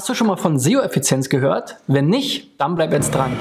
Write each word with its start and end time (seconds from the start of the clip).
Hast 0.00 0.08
du 0.08 0.14
schon 0.14 0.28
mal 0.28 0.36
von 0.36 0.58
SEO-Effizienz 0.58 1.28
gehört? 1.28 1.76
Wenn 1.86 2.06
nicht, 2.06 2.58
dann 2.58 2.74
bleib 2.74 2.90
jetzt 2.90 3.14
dran. 3.14 3.36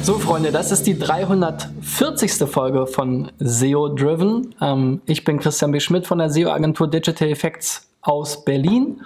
So, 0.00 0.18
Freunde, 0.18 0.52
das 0.52 0.72
ist 0.72 0.86
die 0.86 0.98
340. 0.98 2.32
Folge 2.48 2.86
von 2.86 3.30
SEO 3.40 3.88
Driven. 3.88 4.54
Ähm, 4.62 5.02
ich 5.04 5.22
bin 5.22 5.40
Christian 5.40 5.70
B. 5.70 5.80
Schmidt 5.80 6.06
von 6.06 6.16
der 6.16 6.30
SEO-Agentur 6.30 6.88
Digital 6.88 7.28
Effects 7.28 7.90
aus 8.00 8.42
Berlin 8.42 9.02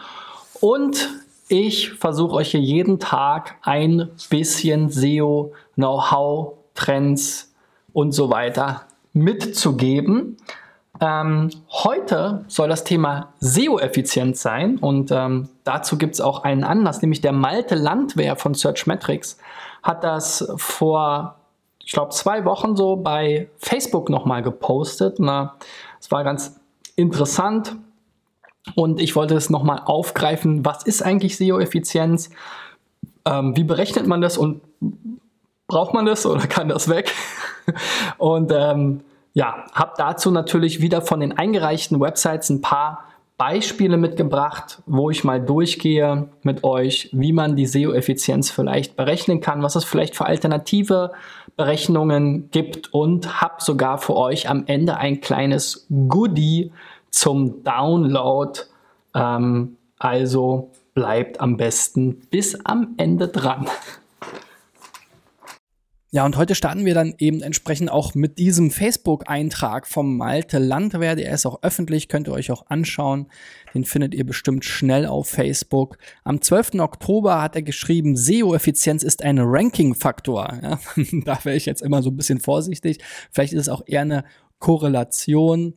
und 0.61 1.09
ich 1.49 1.91
versuche 1.95 2.37
euch 2.37 2.53
hier 2.53 2.61
jeden 2.61 3.01
Tag 3.01 3.57
ein 3.63 4.11
bisschen 4.31 4.91
SEO-Know-how 4.91 6.53
Trends 6.79 7.48
und 7.99 8.13
so 8.13 8.31
weiter 8.31 8.83
mitzugeben. 9.13 10.37
Ähm, 11.01 11.51
heute 11.69 12.45
soll 12.47 12.69
das 12.69 12.85
Thema 12.85 13.33
SEO-Effizienz 13.41 14.41
sein 14.41 14.79
und 14.79 15.11
ähm, 15.11 15.49
dazu 15.65 15.99
gibt 15.99 16.15
es 16.15 16.21
auch 16.21 16.45
einen 16.45 16.63
Anlass, 16.63 17.03
nämlich 17.03 17.23
der 17.23 17.33
Malte 17.33 17.75
Landwehr 17.75 18.37
von 18.37 18.55
Searchmetrics 18.55 19.39
hat 19.83 20.05
das 20.05 20.49
vor, 20.59 21.41
ich 21.85 21.91
glaube, 21.91 22.11
zwei 22.13 22.45
Wochen 22.45 22.77
so 22.77 22.95
bei 22.95 23.51
Facebook 23.59 24.11
nochmal 24.11 24.43
gepostet. 24.43 25.19
Es 25.19 26.13
war 26.13 26.23
ganz 26.23 26.61
interessant 26.95 27.75
und 28.77 29.01
ich 29.01 29.17
wollte 29.17 29.35
es 29.35 29.51
nochmal 29.51 29.83
aufgreifen. 29.85 30.65
Was 30.65 30.85
ist 30.85 31.03
eigentlich 31.03 31.37
SEO-Effizienz? 31.37 32.31
Ähm, 33.25 33.57
wie 33.57 33.65
berechnet 33.65 34.07
man 34.07 34.21
das 34.21 34.39
und 34.39 34.61
braucht 35.67 35.95
man 35.95 36.07
das 36.07 36.27
oder 36.27 36.47
kann 36.47 36.69
das 36.69 36.89
weg? 36.89 37.13
und 38.19 38.53
ähm, 38.55 39.01
ja, 39.35 39.65
habe 39.73 39.93
dazu 39.97 40.31
natürlich 40.31 40.81
wieder 40.81 41.03
von 41.03 41.21
den 41.21 41.37
eingereichten 41.37 42.01
Websites 42.01 42.51
ein 42.51 42.61
paar 42.61 43.05
Beispiele 43.39 43.97
mitgebracht, 43.97 44.83
wo 44.87 45.11
ich 45.11 45.23
mal 45.23 45.41
durchgehe 45.41 46.29
mit 46.43 46.65
euch, 46.65 47.09
wie 47.13 47.33
man 47.33 47.55
die 47.55 47.67
SEO-Effizienz 47.67 48.51
vielleicht 48.51 48.97
berechnen 48.97 49.41
kann, 49.41 49.63
was 49.63 49.77
es 49.77 49.85
vielleicht 49.85 50.17
für 50.17 50.27
alternative 50.27 51.13
Berechnungen 51.57 52.51
gibt 52.51 52.93
und 52.93 53.41
habe 53.41 53.63
sogar 53.63 53.99
für 53.99 54.17
euch 54.17 54.49
am 54.49 54.65
Ende 54.67 54.97
ein 54.97 55.21
kleines 55.21 55.87
Goodie 56.09 56.73
zum 57.11 57.63
Download. 57.63 58.59
Ähm, 59.15 59.77
also 60.01 60.71
bleibt 60.95 61.41
am 61.41 61.57
besten 61.57 62.23
bis 62.31 62.65
am 62.65 62.95
Ende 62.97 63.29
dran. 63.29 63.67
Ja, 66.11 66.25
und 66.25 66.39
heute 66.39 66.55
starten 66.55 66.87
wir 66.87 66.95
dann 66.95 67.15
eben 67.19 67.43
entsprechend 67.43 67.91
auch 67.91 68.15
mit 68.15 68.39
diesem 68.39 68.71
Facebook-Eintrag 68.71 69.87
vom 69.87 70.17
Malte 70.17 70.59
Landwehr. 70.59 71.17
Der 71.17 71.31
ist 71.35 71.45
auch 71.45 71.63
öffentlich, 71.63 72.09
könnt 72.09 72.29
ihr 72.29 72.33
euch 72.33 72.51
auch 72.51 72.65
anschauen. 72.71 73.27
Den 73.75 73.85
findet 73.85 74.15
ihr 74.15 74.25
bestimmt 74.25 74.65
schnell 74.65 75.05
auf 75.05 75.29
Facebook. 75.29 75.99
Am 76.25 76.41
12. 76.41 76.77
Oktober 76.77 77.43
hat 77.43 77.57
er 77.57 77.63
geschrieben, 77.63 78.17
SEO-Effizienz 78.17 79.03
ist 79.03 79.23
ein 79.23 79.39
Ranking-Faktor. 79.39 80.59
Ja, 80.63 80.81
da 81.25 81.45
wäre 81.45 81.57
ich 81.57 81.67
jetzt 81.67 81.83
immer 81.83 82.03
so 82.03 82.09
ein 82.09 82.17
bisschen 82.17 82.41
vorsichtig. 82.41 83.01
Vielleicht 83.31 83.53
ist 83.53 83.63
es 83.63 83.69
auch 83.69 83.83
eher 83.85 84.01
eine 84.01 84.25
Korrelation. 84.61 85.75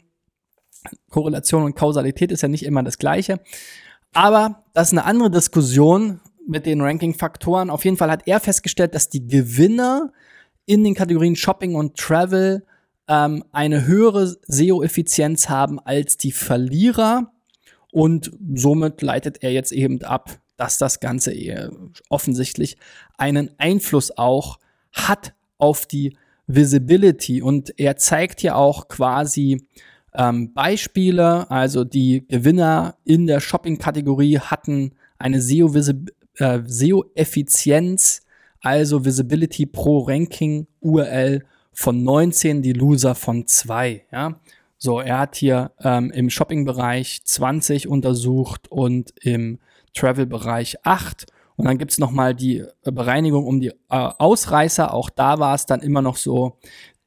Korrelation 1.10 1.64
und 1.64 1.76
Kausalität 1.76 2.32
ist 2.32 2.42
ja 2.42 2.48
nicht 2.48 2.64
immer 2.64 2.84
das 2.84 3.00
Gleiche. 3.00 3.42
Aber 4.14 4.64
das 4.74 4.88
ist 4.88 4.94
eine 4.94 5.04
andere 5.04 5.30
Diskussion 5.30 6.22
mit 6.48 6.66
den 6.66 6.82
Ranking-Faktoren. 6.82 7.70
Auf 7.70 7.86
jeden 7.86 7.98
Fall 7.98 8.12
hat 8.12 8.28
er 8.28 8.40
festgestellt, 8.40 8.96
dass 8.96 9.10
die 9.10 9.28
Gewinner 9.28 10.12
in 10.66 10.84
den 10.84 10.96
Kategorien 10.96 11.36
Shopping 11.36 11.76
und 11.76 11.98
Travel 11.98 12.64
ähm, 13.08 13.44
eine 13.52 13.86
höhere 13.86 14.36
SEO-Effizienz 14.48 15.50
haben 15.50 15.80
als 15.80 16.18
die 16.18 16.32
Verlierer. 16.32 17.32
Und 17.92 18.32
somit 18.56 19.02
leitet 19.02 19.44
er 19.44 19.52
jetzt 19.52 19.72
eben 19.72 20.02
ab, 20.04 20.40
dass 20.56 20.78
das 20.78 21.00
Ganze 21.00 21.34
offensichtlich 22.10 22.78
einen 23.18 23.52
Einfluss 23.58 24.18
auch 24.18 24.60
hat 24.94 25.34
auf 25.58 25.86
die 25.86 26.16
Visibility. 26.48 27.42
Und 27.42 27.74
er 27.78 27.98
zeigt 27.98 28.42
hier 28.42 28.56
auch 28.56 28.88
quasi 28.88 29.66
ähm, 30.14 30.54
Beispiele. 30.54 31.50
Also 31.50 31.84
die 31.84 32.26
Gewinner 32.28 32.96
in 33.04 33.28
der 33.28 33.40
Shopping-Kategorie 33.40 34.40
hatten 34.40 34.94
eine 35.18 35.42
SEO-Effizienz 35.42 36.12
äh, 36.42 36.62
also 38.62 39.06
Visibility 39.06 39.66
pro 39.66 40.00
Ranking 40.00 40.68
URL 40.82 41.44
von 41.74 42.04
19, 42.04 42.62
die 42.62 42.74
Loser 42.74 43.16
von 43.16 43.48
2. 43.48 44.06
Ja? 44.12 44.40
So, 44.78 45.00
er 45.00 45.20
hat 45.20 45.36
hier 45.36 45.72
ähm, 45.80 46.12
im 46.12 46.30
Shopping-Bereich 46.30 47.22
20 47.24 47.88
untersucht 47.88 48.70
und 48.70 49.14
im 49.22 49.60
Travel-Bereich 49.94 50.86
8. 50.86 51.26
Und 51.56 51.66
dann 51.66 51.78
gibt's 51.78 52.00
noch 52.00 52.12
mal 52.12 52.34
die 52.34 52.60
äh, 52.60 52.92
Bereinigung 52.92 53.46
um 53.46 53.60
die 53.60 53.70
äh, 53.70 53.74
Ausreißer. 53.90 54.94
Auch 54.94 55.10
da 55.10 55.40
war 55.40 55.56
es 55.56 55.66
dann 55.66 55.82
immer 55.82 56.02
noch 56.02 56.18
so, 56.18 56.58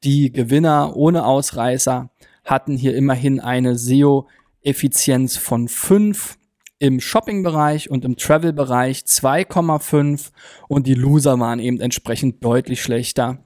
die 0.03 0.31
Gewinner 0.31 0.95
ohne 0.95 1.25
Ausreißer 1.25 2.09
hatten 2.43 2.77
hier 2.77 2.95
immerhin 2.95 3.39
eine 3.39 3.75
SEO-Effizienz 3.75 5.35
von 5.37 5.67
5 5.67 6.37
im 6.79 6.99
Shopping-Bereich 6.99 7.89
und 7.89 8.05
im 8.05 8.17
Travel-Bereich 8.17 8.99
2,5 8.99 10.31
und 10.67 10.87
die 10.87 10.93
Loser 10.93 11.39
waren 11.39 11.59
eben 11.59 11.79
entsprechend 11.79 12.43
deutlich 12.43 12.81
schlechter. 12.81 13.39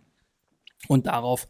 Und 0.88 1.07
darauf 1.07 1.47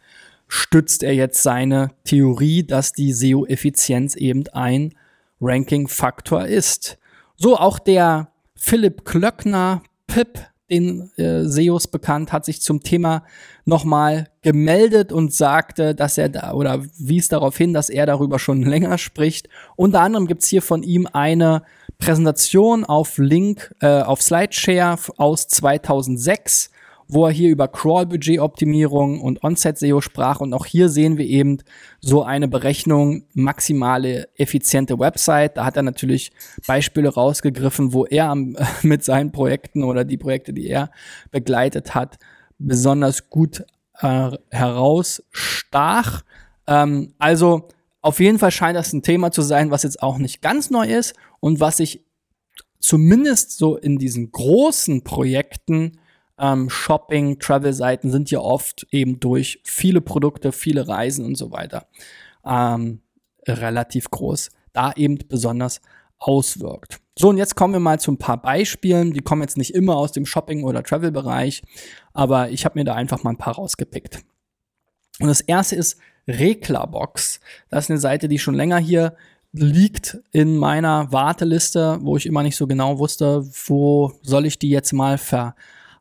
stützt 0.47 1.03
er 1.03 1.13
jetzt 1.13 1.41
seine 1.43 1.91
Theorie, 2.03 2.63
dass 2.63 2.91
die 2.91 3.13
SEO-Effizienz 3.13 4.15
eben 4.15 4.47
ein 4.49 4.95
Ranking-Faktor 5.39 6.45
ist. 6.45 6.97
So 7.37 7.57
auch 7.57 7.79
der 7.79 8.31
Philipp 8.55 9.05
Klöckner, 9.05 9.83
Pip, 10.07 10.48
den 10.69 11.11
äh, 11.17 11.43
SEOs 11.45 11.87
bekannt, 11.87 12.31
hat 12.31 12.45
sich 12.45 12.61
zum 12.61 12.81
Thema 12.81 13.23
nochmal 13.65 14.29
gemeldet 14.41 15.11
und 15.11 15.33
sagte, 15.33 15.95
dass 15.95 16.17
er 16.17 16.29
da 16.29 16.53
oder 16.53 16.83
wies 16.97 17.27
darauf 17.27 17.57
hin, 17.57 17.73
dass 17.73 17.89
er 17.89 18.05
darüber 18.05 18.39
schon 18.39 18.63
länger 18.63 18.97
spricht. 18.97 19.49
Unter 19.75 20.01
anderem 20.01 20.27
gibt's 20.27 20.47
hier 20.47 20.61
von 20.61 20.83
ihm 20.83 21.07
eine 21.11 21.63
Präsentation 21.97 22.85
auf 22.85 23.17
Link, 23.17 23.75
äh, 23.81 24.01
auf 24.01 24.21
Slideshare 24.21 24.97
aus 25.17 25.47
2006 25.47 26.71
wo 27.11 27.25
er 27.25 27.31
hier 27.31 27.49
über 27.49 27.67
Crawl-Budget-Optimierung 27.67 29.19
und 29.19 29.43
On-Set-SEO 29.43 29.99
sprach. 29.99 30.41
Und 30.41 30.53
auch 30.53 30.67
hier 30.67 30.89
sehen 30.89 31.17
wir 31.17 31.25
eben 31.25 31.57
so 31.99 32.21
eine 32.23 32.47
Berechnung 32.47 33.23
maximale 33.33 34.29
effiziente 34.35 34.99
Website. 34.99 35.57
Da 35.57 35.65
hat 35.65 35.75
er 35.75 35.81
natürlich 35.81 36.31
Beispiele 36.67 37.09
rausgegriffen, 37.09 37.93
wo 37.93 38.05
er 38.05 38.35
mit 38.83 39.03
seinen 39.03 39.31
Projekten 39.31 39.83
oder 39.83 40.05
die 40.05 40.17
Projekte, 40.17 40.53
die 40.53 40.67
er 40.67 40.91
begleitet 41.31 41.95
hat, 41.95 42.19
besonders 42.59 43.31
gut 43.31 43.65
äh, 44.01 44.31
herausstach. 44.51 46.21
Ähm, 46.67 47.15
also 47.17 47.69
auf 48.01 48.19
jeden 48.19 48.37
Fall 48.37 48.51
scheint 48.51 48.77
das 48.77 48.93
ein 48.93 49.01
Thema 49.01 49.31
zu 49.31 49.41
sein, 49.41 49.71
was 49.71 49.81
jetzt 49.81 50.03
auch 50.03 50.19
nicht 50.19 50.43
ganz 50.43 50.69
neu 50.69 50.85
ist 50.85 51.15
und 51.39 51.59
was 51.59 51.77
sich 51.77 52.05
zumindest 52.79 53.57
so 53.57 53.77
in 53.77 53.97
diesen 53.97 54.31
großen 54.31 55.03
Projekten 55.03 55.98
ähm, 56.39 56.69
Shopping, 56.69 57.39
Travel-Seiten 57.39 58.11
sind 58.11 58.31
ja 58.31 58.39
oft 58.39 58.87
eben 58.91 59.19
durch 59.19 59.59
viele 59.63 60.01
Produkte, 60.01 60.51
viele 60.51 60.87
Reisen 60.87 61.25
und 61.25 61.35
so 61.35 61.51
weiter 61.51 61.87
ähm, 62.45 63.01
relativ 63.47 64.09
groß, 64.09 64.49
da 64.73 64.91
eben 64.93 65.17
besonders 65.27 65.81
auswirkt. 66.17 66.99
So, 67.17 67.29
und 67.29 67.37
jetzt 67.37 67.55
kommen 67.55 67.73
wir 67.73 67.79
mal 67.79 67.99
zu 67.99 68.11
ein 68.11 68.17
paar 68.17 68.41
Beispielen. 68.41 69.13
Die 69.13 69.21
kommen 69.21 69.41
jetzt 69.41 69.57
nicht 69.57 69.73
immer 69.73 69.97
aus 69.97 70.11
dem 70.11 70.25
Shopping- 70.25 70.63
oder 70.63 70.83
Travel-Bereich, 70.83 71.63
aber 72.13 72.49
ich 72.49 72.65
habe 72.65 72.79
mir 72.79 72.85
da 72.85 72.95
einfach 72.95 73.23
mal 73.23 73.31
ein 73.31 73.37
paar 73.37 73.55
rausgepickt. 73.55 74.23
Und 75.19 75.27
das 75.27 75.41
erste 75.41 75.75
ist 75.75 75.97
Reklabox. 76.27 77.39
Das 77.69 77.85
ist 77.85 77.91
eine 77.91 77.99
Seite, 77.99 78.27
die 78.27 78.39
schon 78.39 78.55
länger 78.55 78.77
hier 78.77 79.15
liegt 79.51 80.19
in 80.31 80.57
meiner 80.57 81.11
Warteliste, 81.11 81.97
wo 82.01 82.15
ich 82.15 82.25
immer 82.25 82.43
nicht 82.43 82.55
so 82.55 82.67
genau 82.67 82.99
wusste, 82.99 83.43
wo 83.65 84.13
soll 84.21 84.45
ich 84.45 84.59
die 84.59 84.69
jetzt 84.69 84.93
mal 84.93 85.17
ver 85.17 85.55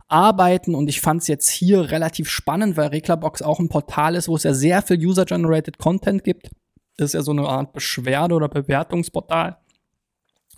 arbeiten 0.08 0.74
und 0.74 0.88
ich 0.88 1.00
fand 1.00 1.22
es 1.22 1.28
jetzt 1.28 1.50
hier 1.50 1.90
relativ 1.90 2.30
spannend, 2.30 2.76
weil 2.76 2.88
Reglerbox 2.88 3.42
auch 3.42 3.60
ein 3.60 3.68
Portal 3.68 4.14
ist, 4.14 4.28
wo 4.28 4.36
es 4.36 4.42
ja 4.42 4.54
sehr 4.54 4.82
viel 4.82 4.98
User-Generated 4.98 5.78
Content 5.78 6.24
gibt. 6.24 6.50
Das 6.96 7.10
ist 7.10 7.14
ja 7.14 7.22
so 7.22 7.30
eine 7.30 7.46
Art 7.46 7.72
Beschwerde- 7.72 8.34
oder 8.34 8.48
Bewertungsportal 8.48 9.58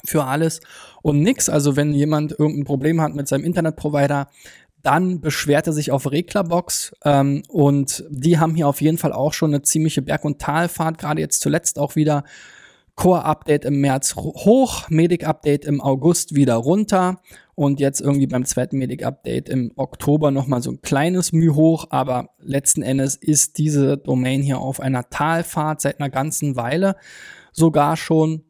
für 0.05 0.25
alles 0.25 0.61
und 1.03 1.21
nix. 1.21 1.49
Also 1.49 1.77
wenn 1.77 1.93
jemand 1.93 2.33
irgendein 2.33 2.65
Problem 2.65 3.01
hat 3.01 3.15
mit 3.15 3.29
seinem 3.29 3.45
Internetprovider, 3.45 4.29
dann 4.83 5.21
beschwert 5.21 5.67
er 5.67 5.73
sich 5.73 5.91
auf 5.91 6.11
Reglerbox 6.11 6.93
ähm, 7.05 7.43
und 7.49 8.05
die 8.09 8.39
haben 8.39 8.55
hier 8.55 8.67
auf 8.67 8.81
jeden 8.81 8.97
Fall 8.97 9.13
auch 9.13 9.35
schon 9.35 9.51
eine 9.51 9.63
ziemliche 9.63 10.01
Berg- 10.01 10.25
und 10.25 10.41
Talfahrt, 10.41 10.97
gerade 10.97 11.21
jetzt 11.21 11.43
zuletzt 11.43 11.79
auch 11.79 11.97
wieder 11.97 12.25
Core-Update 12.95 13.65
im 13.65 13.81
März 13.81 14.17
hoch, 14.17 14.89
Medic-Update 14.89 15.65
im 15.65 15.81
August 15.81 16.35
wieder 16.35 16.55
runter 16.57 17.21
und 17.61 17.79
jetzt 17.79 18.01
irgendwie 18.01 18.27
beim 18.27 18.47
zweiten 18.47 18.79
Medic-Update 18.79 19.51
im 19.51 19.71
Oktober 19.77 20.31
nochmal 20.31 20.63
so 20.63 20.71
ein 20.71 20.81
kleines 20.81 21.33
Mühe 21.33 21.55
hoch, 21.55 21.89
aber 21.91 22.31
letzten 22.39 22.81
Endes 22.81 23.17
ist 23.17 23.59
diese 23.59 23.99
Domain 23.99 24.41
hier 24.41 24.61
auf 24.61 24.81
einer 24.81 25.11
Talfahrt 25.11 25.83
seit 25.83 26.01
einer 26.01 26.09
ganzen 26.09 26.57
Weile 26.57 26.97
sogar 27.53 27.99
schon. 27.99 28.45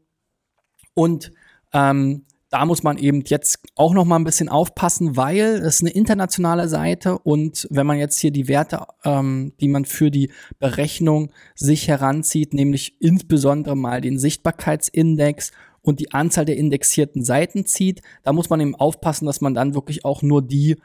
Und 0.95 1.33
ähm, 1.73 2.25
da 2.51 2.65
muss 2.65 2.85
man 2.85 2.99
eben 2.99 3.23
jetzt 3.27 3.59
auch 3.75 3.95
noch 3.95 4.05
mal 4.05 4.15
ein 4.15 4.23
bisschen 4.23 4.49
aufpassen, 4.49 5.17
weil 5.17 5.41
es 5.41 5.81
eine 5.81 5.91
internationale 5.91 6.69
Seite 6.69 7.19
und 7.19 7.67
wenn 7.69 7.89
man 7.89 7.99
jetzt 7.99 8.19
hier 8.21 8.31
die 8.31 8.47
Werte, 8.47 8.87
ähm, 9.05 9.55
die 9.61 9.69
man 9.69 9.87
für 9.87 10.13
die 10.13 10.31
Berechnung 10.61 11.33
sich 11.57 11.89
heranzieht, 11.89 12.55
nämlich 12.55 13.01
insbesondere 13.01 13.77
mal 13.77 14.01
den 14.01 14.21
Sichtbarkeitsindex 14.21 15.51
und 15.83 16.01
die 16.01 16.13
Anzahl 16.13 16.45
der 16.45 16.57
indexierten 16.57 17.25
Seiten 17.25 17.67
zieht, 17.67 18.03
da 18.23 18.33
muss 18.33 18.51
man 18.51 18.61
eben 18.61 18.75
aufpassen, 18.75 19.27
dass 19.27 19.41
man 19.41 19.55
dann 19.55 19.75
wirklich 19.75 20.05
auch 20.05 20.23
nur 20.23 20.43
die 20.43 20.77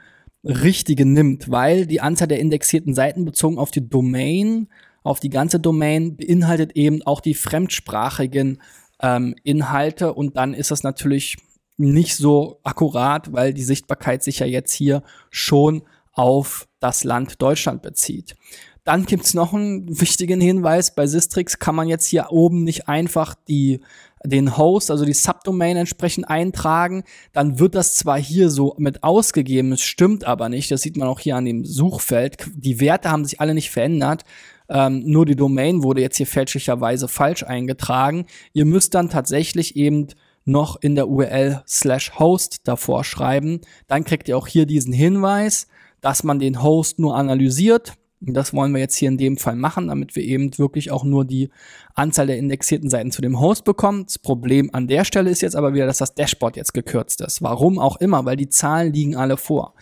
richtige 0.44 1.04
nimmt, 1.04 1.50
weil 1.50 1.86
die 1.86 2.00
Anzahl 2.00 2.28
der 2.28 2.38
indexierten 2.38 2.94
Seiten 2.94 3.24
bezogen 3.24 3.58
auf 3.58 3.70
die 3.70 3.88
Domain, 3.88 4.68
auf 5.02 5.20
die 5.20 5.30
ganze 5.30 5.60
Domain 5.60 6.16
beinhaltet 6.16 6.72
eben 6.76 7.02
auch 7.02 7.20
die 7.20 7.34
fremdsprachigen 7.34 8.60
ähm, 9.02 9.34
Inhalte 9.42 10.14
und 10.14 10.36
dann 10.36 10.54
ist 10.54 10.70
das 10.70 10.82
natürlich 10.82 11.36
nicht 11.76 12.16
so 12.16 12.60
akkurat, 12.62 13.32
weil 13.32 13.52
die 13.52 13.62
Sichtbarkeit 13.62 14.22
sich 14.22 14.38
ja 14.38 14.46
jetzt 14.46 14.72
hier 14.72 15.02
schon 15.30 15.82
auf 16.12 16.66
das 16.80 17.04
Land 17.04 17.42
Deutschland 17.42 17.82
bezieht. 17.82 18.36
Dann 18.84 19.04
gibt's 19.04 19.34
noch 19.34 19.52
einen 19.52 20.00
wichtigen 20.00 20.40
Hinweis. 20.40 20.94
Bei 20.94 21.06
Sistrix 21.06 21.58
kann 21.58 21.74
man 21.74 21.88
jetzt 21.88 22.06
hier 22.06 22.28
oben 22.30 22.62
nicht 22.62 22.88
einfach 22.88 23.34
die, 23.48 23.80
den 24.26 24.56
Host, 24.56 24.90
also 24.90 25.04
die 25.04 25.12
Subdomain 25.12 25.76
entsprechend 25.76 26.28
eintragen. 26.28 27.04
Dann 27.32 27.58
wird 27.58 27.74
das 27.74 27.94
zwar 27.94 28.18
hier 28.18 28.50
so 28.50 28.74
mit 28.78 29.02
ausgegeben, 29.02 29.72
es 29.72 29.82
stimmt 29.82 30.24
aber 30.24 30.48
nicht. 30.48 30.70
Das 30.70 30.82
sieht 30.82 30.96
man 30.96 31.08
auch 31.08 31.20
hier 31.20 31.36
an 31.36 31.44
dem 31.44 31.64
Suchfeld. 31.64 32.36
Die 32.54 32.80
Werte 32.80 33.10
haben 33.10 33.24
sich 33.24 33.40
alle 33.40 33.54
nicht 33.54 33.70
verändert. 33.70 34.24
Ähm, 34.68 35.04
nur 35.06 35.26
die 35.26 35.36
Domain 35.36 35.82
wurde 35.82 36.00
jetzt 36.00 36.16
hier 36.16 36.26
fälschlicherweise 36.26 37.08
falsch 37.08 37.42
eingetragen. 37.44 38.26
Ihr 38.52 38.64
müsst 38.64 38.94
dann 38.94 39.10
tatsächlich 39.10 39.76
eben 39.76 40.08
noch 40.44 40.76
in 40.80 40.94
der 40.94 41.08
URL 41.08 41.62
slash 41.66 42.18
host 42.18 42.60
davor 42.64 43.04
schreiben. 43.04 43.60
Dann 43.88 44.04
kriegt 44.04 44.28
ihr 44.28 44.36
auch 44.36 44.46
hier 44.46 44.66
diesen 44.66 44.92
Hinweis, 44.92 45.66
dass 46.00 46.22
man 46.22 46.38
den 46.38 46.62
Host 46.62 46.98
nur 46.98 47.16
analysiert. 47.16 47.94
Das 48.20 48.54
wollen 48.54 48.72
wir 48.72 48.80
jetzt 48.80 48.96
hier 48.96 49.08
in 49.08 49.18
dem 49.18 49.36
Fall 49.36 49.56
machen, 49.56 49.88
damit 49.88 50.16
wir 50.16 50.22
eben 50.22 50.56
wirklich 50.58 50.90
auch 50.90 51.04
nur 51.04 51.24
die 51.24 51.50
Anzahl 51.94 52.26
der 52.26 52.38
indexierten 52.38 52.88
Seiten 52.88 53.10
zu 53.10 53.20
dem 53.20 53.40
Host 53.40 53.64
bekommen. 53.64 54.04
Das 54.06 54.18
Problem 54.18 54.70
an 54.72 54.86
der 54.86 55.04
Stelle 55.04 55.30
ist 55.30 55.42
jetzt 55.42 55.54
aber 55.54 55.74
wieder, 55.74 55.86
dass 55.86 55.98
das 55.98 56.14
Dashboard 56.14 56.56
jetzt 56.56 56.72
gekürzt 56.72 57.20
ist. 57.20 57.42
Warum 57.42 57.78
auch 57.78 57.96
immer, 57.96 58.24
weil 58.24 58.36
die 58.36 58.48
Zahlen 58.48 58.92
liegen 58.92 59.16
alle 59.16 59.36
vor. 59.36 59.74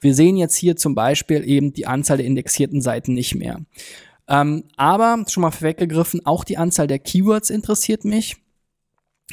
Wir 0.00 0.14
sehen 0.14 0.36
jetzt 0.36 0.56
hier 0.56 0.76
zum 0.76 0.94
Beispiel 0.94 1.46
eben 1.46 1.74
die 1.74 1.86
Anzahl 1.86 2.16
der 2.16 2.26
indexierten 2.26 2.80
Seiten 2.80 3.12
nicht 3.12 3.34
mehr. 3.34 3.60
Ähm, 4.26 4.64
aber 4.76 5.24
schon 5.28 5.42
mal 5.42 5.50
vorweggegriffen, 5.50 6.24
auch 6.24 6.44
die 6.44 6.56
Anzahl 6.56 6.86
der 6.86 6.98
Keywords 6.98 7.50
interessiert 7.50 8.04
mich 8.04 8.36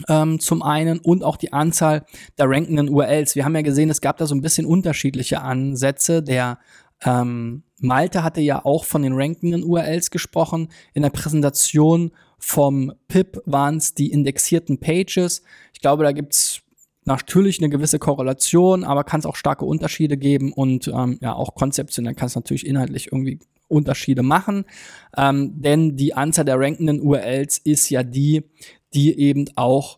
ähm, 0.08 0.40
zum 0.40 0.62
einen 0.62 1.00
und 1.00 1.24
auch 1.24 1.38
die 1.38 1.54
Anzahl 1.54 2.06
der 2.38 2.50
rankenden 2.50 2.90
URLs. 2.90 3.36
Wir 3.36 3.46
haben 3.46 3.56
ja 3.56 3.62
gesehen, 3.62 3.90
es 3.90 4.02
gab 4.02 4.18
da 4.18 4.26
so 4.26 4.36
ein 4.36 4.42
bisschen 4.42 4.66
unterschiedliche 4.66 5.42
Ansätze. 5.42 6.24
Der 6.24 6.60
ähm, 7.04 7.64
Malte 7.80 8.24
hatte 8.24 8.42
ja 8.42 8.64
auch 8.66 8.84
von 8.84 9.02
den 9.02 9.14
rankenden 9.14 9.64
URLs 9.64 10.12
gesprochen. 10.12 10.70
In 10.94 11.04
der 11.04 11.10
Präsentation 11.10 12.12
vom 12.38 12.94
PIP 13.08 13.42
waren 13.46 13.78
es 13.78 13.94
die 13.94 14.12
indexierten 14.12 14.80
Pages. 14.80 15.44
Ich 15.74 15.82
glaube, 15.82 16.04
da 16.04 16.12
gibt's 16.12 16.62
natürlich 17.06 17.60
eine 17.60 17.70
gewisse 17.70 18.00
Korrelation, 18.00 18.84
aber 18.84 19.04
kann 19.04 19.20
es 19.20 19.26
auch 19.26 19.36
starke 19.36 19.66
Unterschiede 19.66 20.18
geben 20.18 20.54
und 20.54 20.88
ähm, 20.88 21.18
ja 21.22 21.34
auch 21.34 21.56
konzeptionell 21.56 22.14
kann 22.14 22.28
es 22.28 22.36
natürlich 22.36 22.66
inhaltlich 22.66 23.12
irgendwie 23.12 23.40
Unterschiede 23.68 24.24
machen, 24.24 24.66
ähm, 25.16 25.62
denn 25.62 25.96
die 25.96 26.14
Anzahl 26.14 26.46
der 26.46 26.60
rankenden 26.60 27.02
URLs 27.02 27.60
ist 27.60 27.90
ja 27.90 28.04
die, 28.04 28.44
die 28.94 29.18
eben 29.18 29.46
auch 29.56 29.98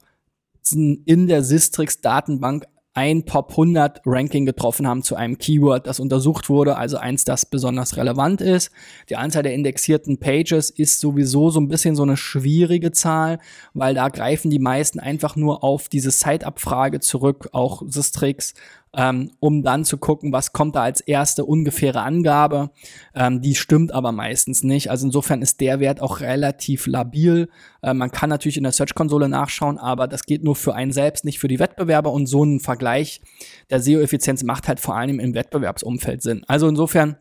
in 0.74 1.28
der 1.28 1.44
Sistrix 1.44 2.02
Datenbank 2.02 2.66
ein 2.94 3.26
Top 3.26 3.52
100 3.52 4.02
Ranking 4.06 4.46
getroffen 4.46 4.86
haben 4.86 5.02
zu 5.02 5.16
einem 5.16 5.38
Keyword, 5.38 5.88
das 5.88 6.02
untersucht 6.02 6.50
wurde, 6.50 6.76
also 6.76 6.98
eins, 6.98 7.24
das 7.24 7.46
besonders 7.46 7.96
relevant 7.96 8.42
ist. 8.42 8.72
Die 9.10 9.16
Anzahl 9.16 9.44
der 9.44 9.54
indexierten 9.54 10.18
Pages 10.20 10.70
ist 10.70 11.00
sowieso 11.00 11.50
so 11.50 11.62
ein 11.62 11.70
bisschen 11.70 11.96
so 11.96 12.04
eine 12.04 12.18
schwierige 12.18 12.92
Zahl, 12.92 13.40
weil 13.74 13.96
da 13.96 14.10
greifen 14.10 14.52
die 14.52 14.60
meisten 14.60 15.00
einfach 15.00 15.38
nur 15.38 15.64
auf 15.64 15.88
diese 15.88 16.12
Site-Abfrage 16.12 17.00
zurück, 17.00 17.48
auch 17.54 17.82
Sistrix 17.88 18.54
ähm, 18.94 19.32
um 19.40 19.64
dann 19.64 19.86
zu 19.86 19.98
gucken, 19.98 20.34
was 20.34 20.52
kommt 20.52 20.76
da 20.76 20.84
als 20.84 21.02
erste 21.02 21.46
ungefähre 21.46 22.02
Angabe. 22.02 22.72
Ähm, 23.16 23.42
die 23.42 23.56
stimmt 23.56 23.94
aber 23.94 24.12
meistens 24.12 24.64
nicht. 24.64 24.92
Also 24.92 25.06
insofern 25.06 25.42
ist 25.42 25.62
der 25.62 25.80
Wert 25.80 26.02
auch 26.02 26.20
relativ 26.20 26.88
labil. 26.88 27.50
Äh, 27.82 27.94
man 27.94 28.12
kann 28.12 28.30
natürlich 28.30 28.58
in 28.58 28.64
der 28.64 28.74
Search-Konsole 28.74 29.30
nachschauen, 29.30 29.78
aber 29.78 30.08
das 30.08 30.24
geht 30.24 30.44
nur 30.44 30.56
für 30.56 30.76
einen 30.76 30.92
selbst, 30.92 31.24
nicht 31.24 31.40
für 31.40 31.48
die 31.48 31.60
Wettbewerber. 31.60 32.12
Und 32.12 32.26
so 32.26 32.44
ein 32.44 32.60
Vergleich 32.60 33.22
der 33.70 33.80
SEO-Effizienz 33.80 34.44
macht 34.44 34.68
halt 34.68 34.82
vor 34.82 34.98
allem 34.98 35.20
im 35.20 35.34
Wettbewerbsumfeld 35.34 36.22
Sinn. 36.22 36.44
Also 36.48 36.68
insofern 36.68 37.16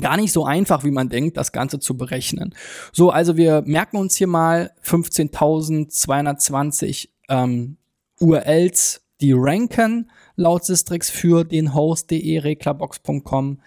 gar 0.00 0.16
nicht 0.16 0.32
so 0.32 0.44
einfach, 0.44 0.82
wie 0.84 0.90
man 0.90 1.08
denkt, 1.08 1.36
das 1.36 1.52
Ganze 1.52 1.78
zu 1.78 1.96
berechnen. 1.96 2.52
So, 2.92 3.10
also 3.10 3.36
wir 3.36 3.62
merken 3.66 3.98
uns 3.98 4.16
hier 4.16 4.26
mal 4.26 4.72
15.220 4.84 7.10
ähm, 7.28 7.76
URLs, 8.18 9.02
die 9.22 9.32
ranken 9.32 10.10
laut 10.36 10.64
Sistrix 10.64 11.08
für 11.08 11.44
den 11.44 11.72
Host.de, 11.74 12.38
reklarbox.com. 12.38 13.60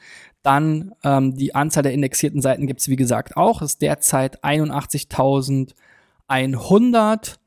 Dann 0.43 0.93
ähm, 1.03 1.35
die 1.35 1.55
Anzahl 1.55 1.83
der 1.83 1.93
indexierten 1.93 2.41
Seiten 2.41 2.67
gibt 2.67 2.81
es, 2.81 2.89
wie 2.89 2.97
gesagt, 2.97 3.35
auch. 3.35 3.63
Ist 3.63 3.81
derzeit 3.81 4.43
81.100. 4.43 7.37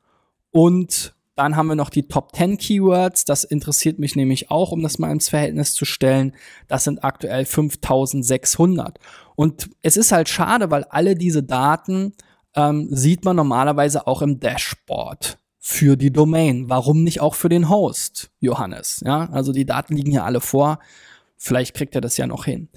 Und 0.51 1.13
dann 1.35 1.55
haben 1.55 1.67
wir 1.67 1.75
noch 1.75 1.91
die 1.91 2.09
Top 2.09 2.35
10 2.35 2.57
Keywords. 2.57 3.23
Das 3.23 3.45
interessiert 3.45 3.99
mich 3.99 4.17
nämlich 4.17 4.51
auch, 4.51 4.73
um 4.73 4.83
das 4.83 4.99
mal 4.99 5.11
ins 5.11 5.29
Verhältnis 5.29 5.73
zu 5.73 5.85
stellen. 5.85 6.33
Das 6.67 6.83
sind 6.83 7.05
aktuell 7.05 7.45
5600. 7.45 8.99
Und 9.35 9.69
es 9.81 9.95
ist 9.95 10.11
halt 10.11 10.27
schade, 10.27 10.69
weil 10.69 10.83
alle 10.85 11.15
diese 11.15 11.41
Daten 11.41 12.11
ähm, 12.55 12.89
sieht 12.91 13.23
man 13.23 13.37
normalerweise 13.37 14.07
auch 14.07 14.21
im 14.21 14.41
Dashboard 14.41 15.38
für 15.59 15.97
die 15.97 16.11
Domain. 16.11 16.69
Warum 16.69 17.03
nicht 17.03 17.21
auch 17.21 17.35
für 17.35 17.49
den 17.49 17.69
Host, 17.69 18.31
Johannes? 18.39 19.01
Ja, 19.05 19.29
also 19.31 19.51
die 19.51 19.65
Daten 19.65 19.95
liegen 19.95 20.11
ja 20.11 20.23
alle 20.23 20.41
vor. 20.41 20.79
Vielleicht 21.37 21.75
kriegt 21.75 21.95
er 21.95 22.01
das 22.01 22.17
ja 22.17 22.27
noch 22.27 22.45
hin. 22.45 22.69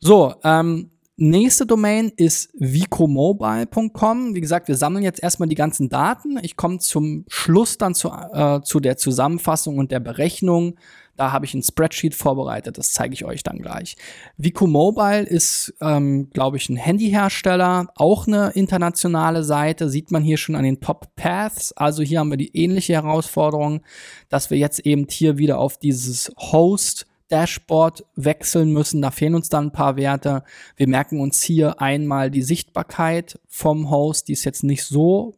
So, 0.00 0.34
ähm, 0.42 0.90
nächste 1.16 1.66
Domain 1.66 2.12
ist 2.16 2.50
vicomobile.com. 2.54 4.34
Wie 4.34 4.40
gesagt, 4.40 4.68
wir 4.68 4.76
sammeln 4.76 5.04
jetzt 5.04 5.22
erstmal 5.22 5.48
die 5.48 5.54
ganzen 5.54 5.88
Daten. 5.88 6.38
Ich 6.42 6.56
komme 6.56 6.78
zum 6.78 7.24
Schluss 7.28 7.78
dann 7.78 7.94
zu, 7.94 8.10
äh, 8.10 8.60
zu 8.62 8.80
der 8.80 8.96
Zusammenfassung 8.96 9.78
und 9.78 9.90
der 9.92 10.00
Berechnung 10.00 10.76
da 11.16 11.30
habe 11.30 11.44
ich 11.44 11.54
ein 11.54 11.62
Spreadsheet 11.62 12.14
vorbereitet, 12.14 12.78
das 12.78 12.92
zeige 12.92 13.14
ich 13.14 13.24
euch 13.24 13.42
dann 13.42 13.58
gleich. 13.58 13.96
Vico 14.38 14.66
Mobile 14.66 15.22
ist, 15.22 15.74
ähm, 15.80 16.30
glaube 16.30 16.56
ich, 16.56 16.68
ein 16.68 16.76
Handyhersteller, 16.76 17.88
auch 17.96 18.26
eine 18.26 18.50
internationale 18.54 19.44
Seite, 19.44 19.88
sieht 19.90 20.10
man 20.10 20.22
hier 20.22 20.38
schon 20.38 20.54
an 20.54 20.64
den 20.64 20.80
Top 20.80 21.14
Paths. 21.14 21.72
Also 21.72 22.02
hier 22.02 22.18
haben 22.18 22.30
wir 22.30 22.38
die 22.38 22.56
ähnliche 22.56 22.94
Herausforderung, 22.94 23.82
dass 24.30 24.50
wir 24.50 24.56
jetzt 24.56 24.80
eben 24.80 25.06
hier 25.08 25.36
wieder 25.36 25.58
auf 25.58 25.78
dieses 25.78 26.32
Host 26.38 27.06
Dashboard 27.32 28.04
wechseln 28.14 28.72
müssen. 28.72 29.00
Da 29.00 29.10
fehlen 29.10 29.34
uns 29.34 29.48
dann 29.48 29.68
ein 29.68 29.72
paar 29.72 29.96
Werte. 29.96 30.44
Wir 30.76 30.86
merken 30.86 31.18
uns 31.20 31.42
hier 31.42 31.80
einmal 31.80 32.30
die 32.30 32.42
Sichtbarkeit 32.42 33.40
vom 33.48 33.88
Host, 33.90 34.28
die 34.28 34.34
ist 34.34 34.44
jetzt 34.44 34.62
nicht 34.62 34.84
so 34.84 35.34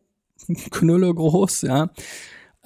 knülle 0.71 1.15
groß, 1.15 1.63
ja. 1.63 1.89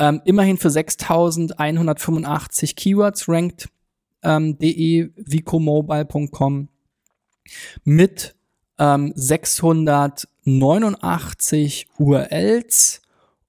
Ähm, 0.01 0.23
immerhin 0.25 0.57
für 0.57 0.71
6185 0.71 2.77
Keywords 2.77 3.29
rankt 3.29 3.69
ähm, 4.23 4.57
de 4.59 5.11
vicomobile.com 5.17 6.69
mit 7.85 8.37
ähm, 8.79 9.13
689 9.17 11.89
URLs 11.99 13.03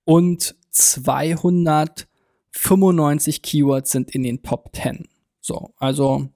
und 0.05 0.55
295 0.71 3.43
Keywords 3.43 3.91
sind 3.91 4.09
in 4.11 4.23
den 4.23 4.41
Top 4.41 4.75
10. 4.75 5.07
So, 5.41 5.73
also 5.77 6.29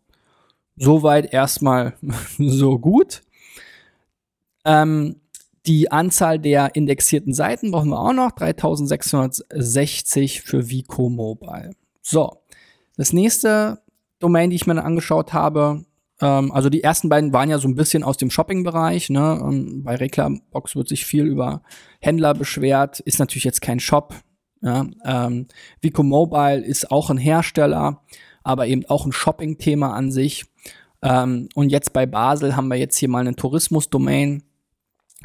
soweit 0.76 1.34
erstmal 1.34 1.94
so 2.38 2.80
gut. 2.80 3.22
Ähm, 4.66 5.18
die 5.66 5.92
Anzahl 5.92 6.40
der 6.40 6.76
indexierten 6.76 7.34
Seiten 7.34 7.72
brauchen 7.72 7.90
wir 7.90 8.00
auch 8.00 8.14
noch, 8.14 8.32
3660 8.32 10.42
für 10.42 10.70
Vico 10.70 11.10
Mobile. 11.10 11.72
So, 12.02 12.44
das 12.98 13.14
nächste 13.14 13.82
Domain, 14.20 14.50
die 14.50 14.58
ich 14.58 14.68
mir 14.68 14.84
angeschaut 14.84 15.32
habe, 15.32 15.86
ähm, 16.20 16.52
also 16.52 16.70
die 16.70 16.84
ersten 16.84 17.10
beiden 17.10 17.34
waren 17.34 17.50
ja 17.50 17.60
so 17.60 17.68
ein 17.68 17.76
bisschen 17.76 18.04
aus 18.04 18.18
dem 18.18 18.30
Shopping-Bereich. 18.30 19.10
Ne? 19.10 19.40
Ähm, 19.42 19.84
bei 19.84 19.96
Reklambox 19.96 20.76
wird 20.76 20.90
sich 20.90 21.06
viel 21.06 21.26
über 21.26 21.64
Händler 22.00 22.34
beschwert, 22.34 23.00
ist 23.02 23.20
natürlich 23.20 23.46
jetzt 23.46 23.62
kein 23.62 23.80
Shop. 23.80 24.16
Ja, 24.62 24.86
ähm, 25.04 25.48
Vico 25.82 26.04
Mobile 26.04 26.64
ist 26.64 26.90
auch 26.90 27.10
ein 27.10 27.18
Hersteller, 27.18 28.02
aber 28.44 28.68
eben 28.68 28.86
auch 28.86 29.06
ein 29.06 29.12
Shopping-Thema 29.12 29.94
an 29.94 30.12
sich. 30.12 30.46
Ähm, 31.02 31.50
und 31.56 31.70
jetzt 31.70 31.94
bei 31.94 32.06
Basel 32.06 32.56
haben 32.56 32.68
wir 32.68 32.78
jetzt 32.78 32.98
hier 32.98 33.10
mal 33.10 33.20
eine 33.20 33.36
Tourismus-Domain. 33.36 34.44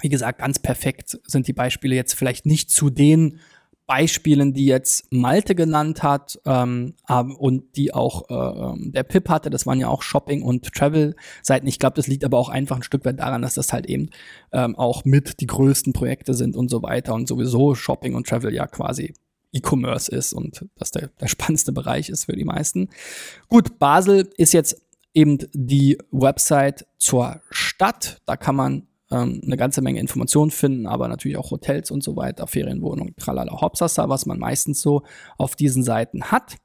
Wie 0.00 0.08
gesagt, 0.08 0.40
ganz 0.40 0.58
perfekt 0.58 1.18
sind 1.24 1.48
die 1.48 1.52
Beispiele 1.52 1.94
jetzt 1.94 2.14
vielleicht 2.14 2.46
nicht 2.46 2.70
zu 2.70 2.90
den 2.90 3.40
Beispielen, 3.88 4.52
die 4.52 4.66
jetzt 4.66 5.10
Malte 5.10 5.54
genannt 5.54 6.02
hat 6.02 6.38
ähm, 6.44 6.94
und 7.08 7.74
die 7.76 7.94
auch 7.94 8.28
äh, 8.28 8.34
ähm, 8.34 8.92
der 8.92 9.02
Pip 9.02 9.30
hatte, 9.30 9.48
das 9.48 9.66
waren 9.66 9.80
ja 9.80 9.88
auch 9.88 10.02
Shopping- 10.02 10.42
und 10.42 10.74
Travel-Seiten. 10.74 11.66
Ich 11.66 11.78
glaube, 11.78 11.96
das 11.96 12.06
liegt 12.06 12.22
aber 12.22 12.36
auch 12.36 12.50
einfach 12.50 12.76
ein 12.76 12.82
Stück 12.82 13.06
weit 13.06 13.18
daran, 13.18 13.40
dass 13.40 13.54
das 13.54 13.72
halt 13.72 13.86
eben 13.86 14.10
ähm, 14.52 14.76
auch 14.76 15.06
mit 15.06 15.40
die 15.40 15.46
größten 15.46 15.94
Projekte 15.94 16.34
sind 16.34 16.54
und 16.54 16.68
so 16.68 16.82
weiter 16.82 17.14
und 17.14 17.26
sowieso 17.26 17.74
Shopping 17.74 18.14
und 18.14 18.28
Travel 18.28 18.54
ja 18.54 18.66
quasi 18.66 19.14
E-Commerce 19.52 20.10
ist 20.10 20.32
und 20.32 20.66
das 20.76 20.90
der, 20.90 21.08
der 21.20 21.28
spannendste 21.28 21.72
Bereich 21.72 22.08
ist 22.08 22.26
für 22.26 22.36
die 22.36 22.44
meisten. 22.44 22.88
Gut, 23.48 23.78
Basel 23.78 24.28
ist 24.36 24.52
jetzt 24.52 24.82
eben 25.14 25.38
die 25.52 25.98
Website 26.10 26.86
zur 26.98 27.40
Stadt. 27.50 28.18
Da 28.26 28.36
kann 28.36 28.56
man 28.56 28.86
ähm, 29.10 29.40
eine 29.44 29.56
ganze 29.56 29.80
Menge 29.80 30.00
Informationen 30.00 30.50
finden, 30.50 30.86
aber 30.86 31.08
natürlich 31.08 31.38
auch 31.38 31.50
Hotels 31.50 31.90
und 31.90 32.02
so 32.02 32.16
weiter, 32.16 32.46
Ferienwohnungen, 32.46 33.14
tralala, 33.16 33.60
hopsasa, 33.60 34.08
was 34.08 34.26
man 34.26 34.38
meistens 34.38 34.80
so 34.82 35.02
auf 35.38 35.56
diesen 35.56 35.82
Seiten 35.82 36.24
hat. 36.24 36.56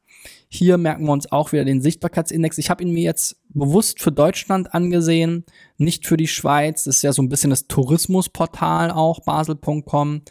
Hier 0.48 0.78
merken 0.78 1.06
wir 1.06 1.12
uns 1.12 1.32
auch 1.32 1.52
wieder 1.52 1.66
den 1.66 1.82
Sichtbarkeitsindex. 1.82 2.58
Ich 2.58 2.70
habe 2.70 2.84
ihn 2.84 2.94
mir 2.94 3.04
jetzt 3.04 3.38
bewusst 3.50 4.02
für 4.02 4.12
Deutschland 4.12 4.74
angesehen, 4.74 5.46
nicht 5.78 6.06
für 6.06 6.16
die 6.16 6.28
Schweiz. 6.28 6.84
Das 6.84 6.98
ist 6.98 7.02
ja 7.02 7.12
so 7.12 7.22
ein 7.22 7.30
bisschen 7.30 7.50
das 7.50 7.68
Tourismusportal 7.68 8.92
auch, 8.92 9.22
basel.com. 9.22 10.22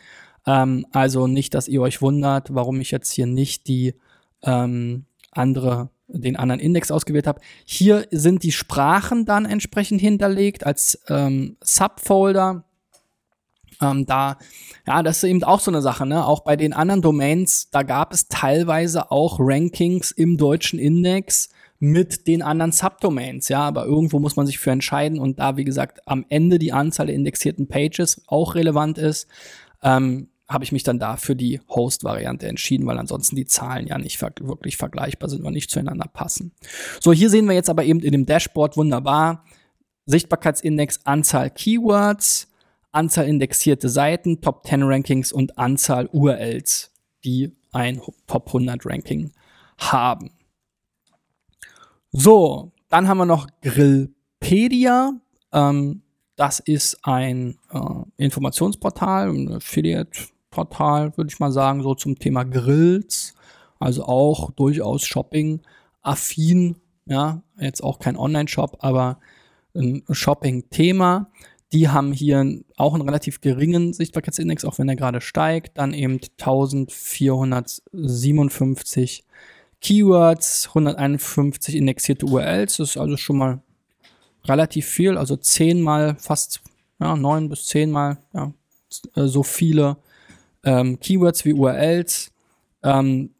Ähm, 0.46 0.86
also 0.92 1.26
nicht, 1.26 1.54
dass 1.54 1.68
ihr 1.68 1.80
euch 1.82 2.02
wundert, 2.02 2.54
warum 2.54 2.80
ich 2.80 2.90
jetzt 2.90 3.12
hier 3.12 3.26
nicht 3.26 3.68
die 3.68 3.94
ähm, 4.42 5.04
andere 5.30 5.90
den 6.14 6.36
anderen 6.36 6.60
Index 6.60 6.90
ausgewählt 6.90 7.26
habe. 7.26 7.40
Hier 7.64 8.06
sind 8.10 8.42
die 8.42 8.52
Sprachen 8.52 9.24
dann 9.24 9.46
entsprechend 9.46 10.00
hinterlegt 10.00 10.66
als 10.66 11.00
ähm, 11.08 11.56
Subfolder. 11.62 12.64
Ähm, 13.80 14.06
da, 14.06 14.38
ja, 14.86 15.02
das 15.02 15.18
ist 15.18 15.24
eben 15.24 15.42
auch 15.42 15.60
so 15.60 15.70
eine 15.70 15.82
Sache, 15.82 16.06
ne? 16.06 16.26
Auch 16.26 16.40
bei 16.40 16.56
den 16.56 16.72
anderen 16.72 17.02
Domains, 17.02 17.70
da 17.70 17.82
gab 17.82 18.12
es 18.12 18.28
teilweise 18.28 19.10
auch 19.10 19.38
Rankings 19.40 20.10
im 20.10 20.36
deutschen 20.36 20.78
Index 20.78 21.48
mit 21.78 22.28
den 22.28 22.42
anderen 22.42 22.70
Subdomains, 22.70 23.48
ja, 23.48 23.62
aber 23.62 23.86
irgendwo 23.86 24.20
muss 24.20 24.36
man 24.36 24.46
sich 24.46 24.60
für 24.60 24.70
entscheiden 24.70 25.18
und 25.18 25.40
da, 25.40 25.56
wie 25.56 25.64
gesagt, 25.64 26.06
am 26.06 26.24
Ende 26.28 26.60
die 26.60 26.72
Anzahl 26.72 27.06
der 27.06 27.16
indexierten 27.16 27.66
Pages 27.66 28.22
auch 28.28 28.54
relevant 28.54 28.98
ist, 28.98 29.26
ähm, 29.82 30.28
habe 30.48 30.64
ich 30.64 30.72
mich 30.72 30.82
dann 30.82 30.98
da 30.98 31.16
für 31.16 31.36
die 31.36 31.60
Host-Variante 31.68 32.46
entschieden, 32.46 32.86
weil 32.86 32.98
ansonsten 32.98 33.36
die 33.36 33.46
Zahlen 33.46 33.86
ja 33.86 33.98
nicht 33.98 34.18
ver 34.18 34.32
wirklich 34.40 34.76
vergleichbar 34.76 35.28
sind 35.28 35.44
und 35.44 35.52
nicht 35.52 35.70
zueinander 35.70 36.08
passen. 36.12 36.52
So, 37.00 37.12
hier 37.12 37.30
sehen 37.30 37.46
wir 37.46 37.54
jetzt 37.54 37.70
aber 37.70 37.84
eben 37.84 38.00
in 38.00 38.12
dem 38.12 38.26
Dashboard 38.26 38.76
wunderbar 38.76 39.44
Sichtbarkeitsindex, 40.06 41.00
Anzahl 41.04 41.50
Keywords, 41.50 42.48
Anzahl 42.90 43.26
indexierte 43.28 43.88
Seiten, 43.88 44.40
Top 44.40 44.66
10 44.66 44.82
Rankings 44.82 45.32
und 45.32 45.58
Anzahl 45.58 46.08
URLs, 46.12 46.92
die 47.24 47.56
ein 47.72 48.00
Top 48.26 48.48
100 48.48 48.84
Ranking 48.84 49.32
haben. 49.78 50.30
So, 52.10 52.72
dann 52.88 53.08
haben 53.08 53.18
wir 53.18 53.26
noch 53.26 53.46
Grillpedia. 53.62 55.14
Ähm, 55.52 56.01
das 56.36 56.60
ist 56.60 56.98
ein 57.02 57.58
äh, 57.72 57.80
Informationsportal, 58.16 59.30
ein 59.30 59.52
Affiliate 59.52 60.28
Portal, 60.50 61.16
würde 61.16 61.30
ich 61.32 61.40
mal 61.40 61.50
sagen, 61.50 61.82
so 61.82 61.94
zum 61.94 62.18
Thema 62.18 62.44
Grills. 62.44 63.34
Also 63.80 64.04
auch 64.04 64.50
durchaus 64.52 65.04
Shopping-affin. 65.04 66.76
Ja, 67.06 67.42
jetzt 67.58 67.82
auch 67.82 67.98
kein 67.98 68.16
Online-Shop, 68.16 68.76
aber 68.80 69.18
ein 69.74 70.04
Shopping-Thema. 70.08 71.28
Die 71.72 71.88
haben 71.88 72.12
hier 72.12 72.60
auch 72.76 72.94
einen 72.94 73.02
relativ 73.02 73.40
geringen 73.40 73.92
Sichtbarkeitsindex, 73.92 74.64
auch 74.64 74.78
wenn 74.78 74.88
er 74.88 74.94
gerade 74.94 75.20
steigt. 75.20 75.78
Dann 75.78 75.94
eben 75.94 76.20
1457 76.38 79.24
Keywords, 79.80 80.68
151 80.68 81.74
indexierte 81.74 82.26
URLs. 82.26 82.76
Das 82.76 82.90
ist 82.90 82.98
also 82.98 83.16
schon 83.16 83.38
mal 83.38 83.62
relativ 84.46 84.86
viel, 84.86 85.16
also 85.16 85.36
zehnmal, 85.36 86.16
fast 86.18 86.60
ja, 87.00 87.16
neun 87.16 87.48
bis 87.48 87.66
zehnmal 87.66 88.18
ja, 88.32 88.52
so 89.14 89.42
viele 89.42 89.96
ähm, 90.64 91.00
Keywords 91.00 91.44
wie 91.44 91.54
URLs, 91.54 92.32
ähm, 92.82 93.30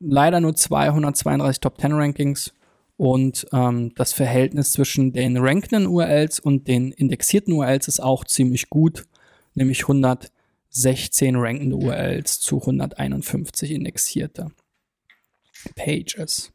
leider 0.00 0.40
nur 0.40 0.54
232 0.54 1.60
Top 1.60 1.80
10 1.80 1.92
Rankings 1.92 2.52
und 2.96 3.46
ähm, 3.52 3.94
das 3.96 4.12
Verhältnis 4.12 4.72
zwischen 4.72 5.12
den 5.12 5.36
rankenden 5.36 5.86
URLs 5.86 6.40
und 6.40 6.68
den 6.68 6.92
indexierten 6.92 7.52
URLs 7.52 7.88
ist 7.88 8.00
auch 8.00 8.24
ziemlich 8.24 8.68
gut, 8.70 9.06
nämlich 9.54 9.82
116 9.82 11.36
rankende 11.36 11.76
URLs 11.76 12.40
zu 12.40 12.60
151 12.60 13.70
indexierte 13.72 14.50
Pages. 15.74 16.51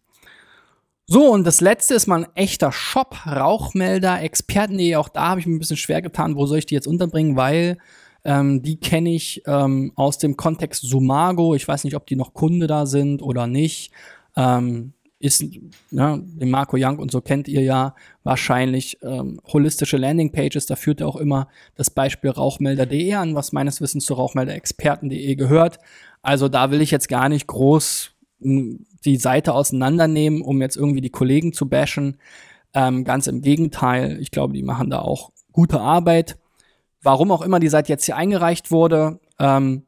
So, 1.09 1.31
und 1.31 1.45
das 1.47 1.61
letzte 1.61 1.93
ist 1.93 2.07
mal 2.07 2.25
ein 2.25 2.35
echter 2.35 2.73
Shop, 2.73 3.15
Rauchmelder, 3.25 4.21
Experten.de. 4.21 4.95
Auch 4.95 5.07
da 5.07 5.29
habe 5.29 5.39
ich 5.39 5.47
mir 5.47 5.55
ein 5.55 5.59
bisschen 5.59 5.77
schwer 5.77 6.01
getan, 6.01 6.35
wo 6.35 6.45
soll 6.45 6.57
ich 6.57 6.65
die 6.65 6.75
jetzt 6.75 6.87
unterbringen, 6.87 7.37
weil 7.37 7.77
ähm, 8.25 8.61
die 8.61 8.77
kenne 8.77 9.11
ich 9.13 9.41
ähm, 9.47 9.93
aus 9.95 10.17
dem 10.17 10.35
Kontext 10.35 10.83
Sumago. 10.83 11.55
Ich 11.55 11.65
weiß 11.65 11.85
nicht, 11.85 11.95
ob 11.95 12.05
die 12.07 12.17
noch 12.17 12.33
Kunde 12.33 12.67
da 12.67 12.85
sind 12.85 13.21
oder 13.21 13.47
nicht. 13.47 13.93
Ähm, 14.35 14.91
ist, 15.19 15.45
ja, 15.91 16.17
den 16.21 16.49
Marco 16.49 16.75
Young 16.77 16.99
und 16.99 17.09
so 17.09 17.21
kennt 17.21 17.47
ihr 17.47 17.61
ja 17.61 17.95
wahrscheinlich 18.23 18.97
ähm, 19.01 19.39
holistische 19.47 19.95
Landingpages. 19.95 20.65
Da 20.65 20.75
führt 20.75 20.99
er 20.99 21.07
auch 21.07 21.15
immer 21.15 21.47
das 21.75 21.89
Beispiel 21.89 22.31
Rauchmelder.de 22.31 23.13
an, 23.13 23.33
was 23.33 23.53
meines 23.53 23.79
Wissens 23.79 24.03
zu 24.03 24.13
Rauchmelderexperten.de 24.13 25.35
gehört. 25.35 25.79
Also 26.21 26.49
da 26.49 26.69
will 26.69 26.81
ich 26.81 26.91
jetzt 26.91 27.07
gar 27.07 27.29
nicht 27.29 27.47
groß 27.47 28.11
hm, 28.41 28.85
die 29.05 29.17
Seite 29.17 29.53
auseinandernehmen, 29.53 30.41
um 30.41 30.61
jetzt 30.61 30.77
irgendwie 30.77 31.01
die 31.01 31.09
Kollegen 31.09 31.53
zu 31.53 31.67
bashen. 31.67 32.17
Ähm, 32.73 33.03
ganz 33.03 33.27
im 33.27 33.41
Gegenteil, 33.41 34.19
ich 34.19 34.31
glaube, 34.31 34.53
die 34.53 34.63
machen 34.63 34.89
da 34.89 34.99
auch 34.99 35.31
gute 35.51 35.79
Arbeit 35.79 36.37
warum 37.07 37.31
auch 37.31 37.41
immer 37.41 37.59
die 37.59 37.69
Seite 37.69 37.89
jetzt 37.89 38.05
hier 38.05 38.17
eingereicht 38.17 38.71
wurde. 38.71 39.19
Ähm, 39.39 39.83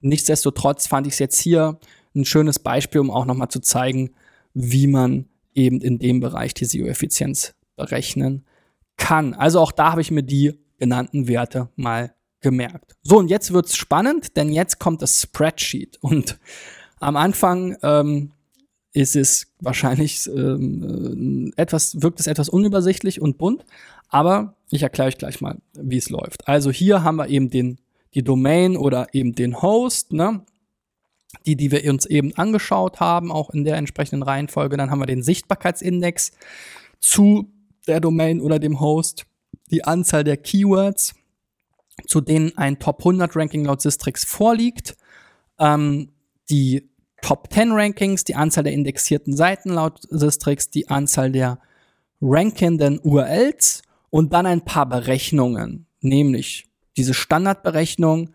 nichtsdestotrotz 0.00 0.86
fand 0.86 1.06
ich 1.06 1.14
es 1.14 1.18
jetzt 1.18 1.40
hier 1.40 1.78
ein 2.14 2.24
schönes 2.24 2.58
Beispiel, 2.58 3.00
um 3.00 3.10
auch 3.10 3.24
nochmal 3.24 3.48
zu 3.48 3.60
zeigen, 3.60 4.10
wie 4.54 4.86
man 4.86 5.26
eben 5.54 5.80
in 5.80 5.98
dem 5.98 6.20
Bereich 6.20 6.54
die 6.54 6.64
SEO-Effizienz 6.64 7.54
berechnen 7.76 8.44
kann. 8.96 9.34
Also 9.34 9.60
auch 9.60 9.72
da 9.72 9.92
habe 9.92 10.00
ich 10.00 10.10
mir 10.10 10.22
die 10.22 10.58
genannten 10.78 11.28
Werte 11.28 11.70
mal 11.76 12.14
gemerkt. 12.40 12.96
So, 13.02 13.18
und 13.18 13.28
jetzt 13.28 13.52
wird's 13.52 13.76
spannend, 13.76 14.36
denn 14.36 14.52
jetzt 14.52 14.78
kommt 14.78 15.02
das 15.02 15.22
Spreadsheet. 15.22 15.98
Und 16.00 16.38
am 17.00 17.16
Anfang 17.16 17.76
ähm, 17.82 18.32
ist 18.92 19.16
es 19.16 19.46
wahrscheinlich 19.60 20.26
ähm, 20.28 21.52
äh, 21.56 21.60
etwas, 21.60 22.02
wirkt 22.02 22.20
es 22.20 22.26
etwas 22.26 22.48
unübersichtlich 22.48 23.20
und 23.20 23.38
bunt, 23.38 23.64
aber 24.08 24.56
ich 24.70 24.82
erkläre 24.82 25.08
euch 25.08 25.18
gleich 25.18 25.40
mal, 25.40 25.58
wie 25.74 25.98
es 25.98 26.10
läuft. 26.10 26.48
Also 26.48 26.70
hier 26.70 27.04
haben 27.04 27.16
wir 27.16 27.28
eben 27.28 27.50
den, 27.50 27.78
die 28.14 28.22
Domain 28.22 28.76
oder 28.76 29.08
eben 29.12 29.34
den 29.34 29.60
Host, 29.62 30.12
ne? 30.12 30.44
Die, 31.44 31.56
die 31.56 31.70
wir 31.70 31.84
uns 31.90 32.06
eben 32.06 32.34
angeschaut 32.36 33.00
haben, 33.00 33.30
auch 33.30 33.50
in 33.50 33.64
der 33.64 33.76
entsprechenden 33.76 34.22
Reihenfolge. 34.22 34.78
Dann 34.78 34.90
haben 34.90 34.98
wir 34.98 35.06
den 35.06 35.22
Sichtbarkeitsindex 35.22 36.32
zu 37.00 37.52
der 37.86 38.00
Domain 38.00 38.40
oder 38.40 38.58
dem 38.58 38.80
Host, 38.80 39.26
die 39.70 39.84
Anzahl 39.84 40.24
der 40.24 40.38
Keywords, 40.38 41.14
zu 42.06 42.22
denen 42.22 42.56
ein 42.56 42.78
Top 42.78 43.00
100 43.00 43.36
Ranking 43.36 43.66
laut 43.66 43.82
Sistrix 43.82 44.24
vorliegt, 44.24 44.96
ähm, 45.58 46.12
die 46.48 46.88
Top 47.22 47.52
10 47.52 47.72
Rankings, 47.72 48.24
die 48.24 48.36
Anzahl 48.36 48.64
der 48.64 48.72
indexierten 48.72 49.36
Seiten 49.36 49.70
laut 49.70 50.00
Sistrix, 50.08 50.70
die 50.70 50.88
Anzahl 50.88 51.32
der 51.32 51.58
rankenden 52.20 53.00
URLs 53.00 53.82
und 54.10 54.32
dann 54.32 54.46
ein 54.46 54.64
paar 54.64 54.86
Berechnungen, 54.86 55.86
nämlich 56.00 56.66
diese 56.96 57.14
Standardberechnung, 57.14 58.30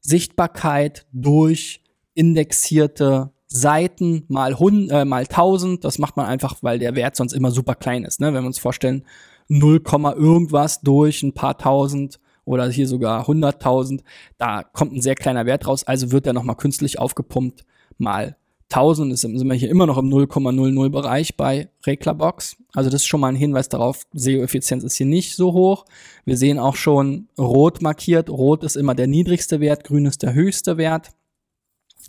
Sichtbarkeit 0.00 1.06
durch 1.12 1.82
indexierte 2.14 3.30
Seiten 3.46 4.24
mal, 4.28 4.52
100, 4.52 5.02
äh, 5.02 5.04
mal 5.04 5.26
1000. 5.26 5.84
Das 5.84 5.98
macht 5.98 6.16
man 6.16 6.26
einfach, 6.26 6.56
weil 6.62 6.78
der 6.78 6.94
Wert 6.94 7.16
sonst 7.16 7.32
immer 7.32 7.50
super 7.50 7.74
klein 7.74 8.04
ist. 8.04 8.20
Ne? 8.20 8.26
Wenn 8.34 8.42
wir 8.42 8.48
uns 8.48 8.58
vorstellen, 8.58 9.04
0, 9.48 9.82
irgendwas 10.16 10.80
durch 10.80 11.22
ein 11.22 11.32
paar 11.32 11.56
tausend 11.56 12.20
oder 12.44 12.68
hier 12.70 12.86
sogar 12.86 13.26
100.000, 13.26 14.02
da 14.36 14.62
kommt 14.62 14.92
ein 14.92 15.00
sehr 15.00 15.14
kleiner 15.14 15.46
Wert 15.46 15.66
raus. 15.66 15.84
Also 15.84 16.12
wird 16.12 16.26
er 16.26 16.32
nochmal 16.32 16.56
künstlich 16.56 16.98
aufgepumpt 16.98 17.64
mal 17.98 18.36
1000 18.70 19.14
ist, 19.14 19.22
sind 19.22 19.48
wir 19.48 19.54
hier 19.54 19.70
immer 19.70 19.86
noch 19.86 19.96
im 19.96 20.10
0,00 20.10 20.90
Bereich 20.90 21.36
bei 21.36 21.70
Reglerbox. 21.86 22.56
Also 22.74 22.90
das 22.90 23.02
ist 23.02 23.06
schon 23.06 23.20
mal 23.20 23.28
ein 23.28 23.36
Hinweis 23.36 23.68
darauf, 23.68 24.02
SEO-Effizienz 24.12 24.84
ist 24.84 24.96
hier 24.96 25.06
nicht 25.06 25.36
so 25.36 25.54
hoch. 25.54 25.86
Wir 26.26 26.36
sehen 26.36 26.58
auch 26.58 26.76
schon 26.76 27.28
rot 27.38 27.80
markiert. 27.80 28.28
Rot 28.28 28.64
ist 28.64 28.76
immer 28.76 28.94
der 28.94 29.06
niedrigste 29.06 29.60
Wert, 29.60 29.84
grün 29.84 30.04
ist 30.04 30.22
der 30.22 30.34
höchste 30.34 30.76
Wert. 30.76 31.10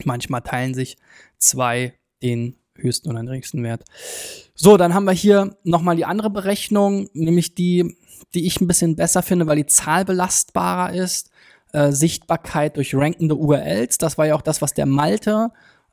Manchmal 0.03 0.41
teilen 0.41 0.74
sich 0.74 0.98
zwei 1.38 1.93
den 2.22 2.58
höchsten 2.75 3.10
oder 3.10 3.24
niedrigsten 3.24 3.63
Wert. 3.63 3.86
So, 4.53 4.75
dann 4.75 4.93
haben 4.93 5.05
wir 5.05 5.13
hier 5.13 5.55
nochmal 5.63 5.96
die 5.96 6.05
andere 6.05 6.29
Berechnung, 6.29 7.10
nämlich 7.13 7.55
die, 7.55 7.96
die 8.34 8.46
ich 8.46 8.60
ein 8.60 8.67
bisschen 8.67 8.98
besser 8.98 9.22
finde, 9.22 9.48
weil 9.48 9.58
die 9.58 9.65
Zahl 9.65 10.03
belastbarer 10.03 10.93
ist. 10.93 11.31
Äh, 11.72 11.91
Sichtbarkeit 11.91 12.77
durch 12.77 12.96
rankende 12.96 13.36
URLs. 13.36 14.00
Das 14.00 14.17
war 14.17 14.25
ja 14.25 14.36
auch 14.36 14.41
das, 14.41 14.62
was 14.62 14.74
der 14.74 14.88
Malte 14.88 15.51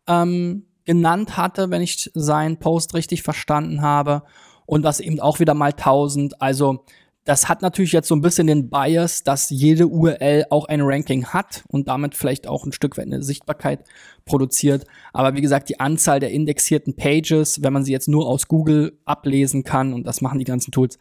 ähm, 0.08 0.66
genannt 0.84 1.36
hatte, 1.36 1.70
wenn 1.70 1.82
ich 1.82 2.10
seinen 2.14 2.58
Post 2.58 2.94
richtig 2.94 3.22
verstanden 3.22 3.82
habe. 3.82 4.22
Und 4.64 4.82
das 4.82 5.00
eben 5.00 5.20
auch 5.20 5.38
wieder 5.38 5.54
mal 5.54 5.70
1000. 5.70 6.40
Also 6.40 6.84
das 7.26 7.48
hat 7.48 7.60
natürlich 7.60 7.90
jetzt 7.90 8.06
so 8.06 8.14
ein 8.14 8.20
bisschen 8.20 8.46
den 8.46 8.70
Bias, 8.70 9.24
dass 9.24 9.50
jede 9.50 9.88
URL 9.88 10.46
auch 10.50 10.66
ein 10.66 10.80
Ranking 10.80 11.26
hat 11.26 11.64
und 11.68 11.88
damit 11.88 12.14
vielleicht 12.14 12.46
auch 12.46 12.64
ein 12.64 12.72
Stück 12.72 12.96
weit 12.96 13.06
eine 13.06 13.22
Sichtbarkeit 13.22 13.84
produziert. 14.24 14.86
Aber 15.12 15.34
wie 15.34 15.40
gesagt, 15.40 15.68
die 15.68 15.80
Anzahl 15.80 16.20
der 16.20 16.30
indexierten 16.30 16.94
Pages, 16.94 17.62
wenn 17.62 17.72
man 17.72 17.84
sie 17.84 17.90
jetzt 17.90 18.08
nur 18.08 18.28
aus 18.28 18.46
Google 18.46 18.98
ablesen 19.04 19.64
kann, 19.64 19.92
und 19.92 20.06
das 20.06 20.20
machen 20.20 20.38
die 20.38 20.44
ganzen 20.44 20.70
Tools, 20.70 20.98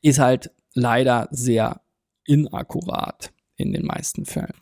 ist 0.00 0.18
halt 0.18 0.50
leider 0.72 1.28
sehr 1.30 1.82
inakkurat 2.24 3.32
in 3.56 3.72
den 3.72 3.84
meisten 3.84 4.24
Fällen. 4.24 4.54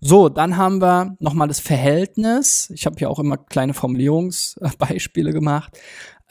So, 0.00 0.28
dann 0.28 0.56
haben 0.56 0.80
wir 0.80 1.16
nochmal 1.18 1.48
das 1.48 1.58
Verhältnis. 1.58 2.70
Ich 2.72 2.86
habe 2.86 2.96
hier 2.98 3.10
auch 3.10 3.18
immer 3.18 3.36
kleine 3.36 3.74
Formulierungsbeispiele 3.74 5.32
gemacht. 5.32 5.76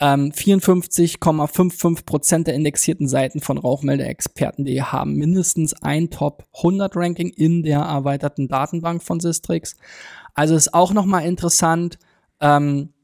Ähm, 0.00 0.30
54,55 0.30 2.06
Prozent 2.06 2.46
der 2.46 2.54
indexierten 2.54 3.08
Seiten 3.08 3.40
von 3.40 3.58
Rauchmeldeexperten.de 3.58 4.80
haben 4.80 5.16
mindestens 5.16 5.74
ein 5.82 6.08
Top 6.08 6.44
100 6.56 6.96
Ranking 6.96 7.28
in 7.28 7.62
der 7.62 7.80
erweiterten 7.80 8.48
Datenbank 8.48 9.02
von 9.02 9.20
Sistrix. 9.20 9.76
Also 10.34 10.54
ist 10.54 10.72
auch 10.72 10.94
nochmal 10.94 11.26
interessant, 11.26 11.98
ähm, 12.40 12.94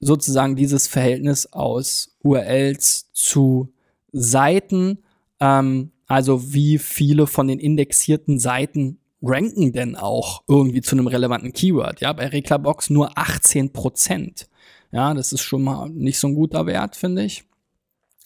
sozusagen 0.00 0.56
dieses 0.56 0.86
Verhältnis 0.86 1.52
aus 1.52 2.16
URLs 2.22 3.10
zu 3.12 3.74
Seiten, 4.12 5.02
ähm, 5.40 5.90
also 6.06 6.54
wie 6.54 6.78
viele 6.78 7.26
von 7.26 7.48
den 7.48 7.58
indexierten 7.58 8.38
Seiten 8.38 8.99
ranken 9.22 9.72
denn 9.72 9.96
auch 9.96 10.42
irgendwie 10.48 10.80
zu 10.80 10.96
einem 10.96 11.06
relevanten 11.06 11.52
Keyword? 11.52 12.00
Ja, 12.00 12.12
bei 12.12 12.26
Reklambox 12.26 12.90
nur 12.90 13.16
18 13.16 13.72
Prozent. 13.72 14.48
Ja, 14.92 15.14
das 15.14 15.32
ist 15.32 15.42
schon 15.42 15.62
mal 15.62 15.88
nicht 15.88 16.18
so 16.18 16.28
ein 16.28 16.34
guter 16.34 16.66
Wert, 16.66 16.96
finde 16.96 17.24
ich. 17.24 17.44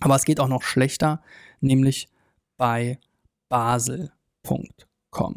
Aber 0.01 0.17
es 0.17 0.25
geht 0.25 0.41
auch 0.41 0.49
noch 0.49 0.63
schlechter, 0.63 1.23
nämlich 1.61 2.09
bei 2.57 2.99
basel.com. 3.49 5.37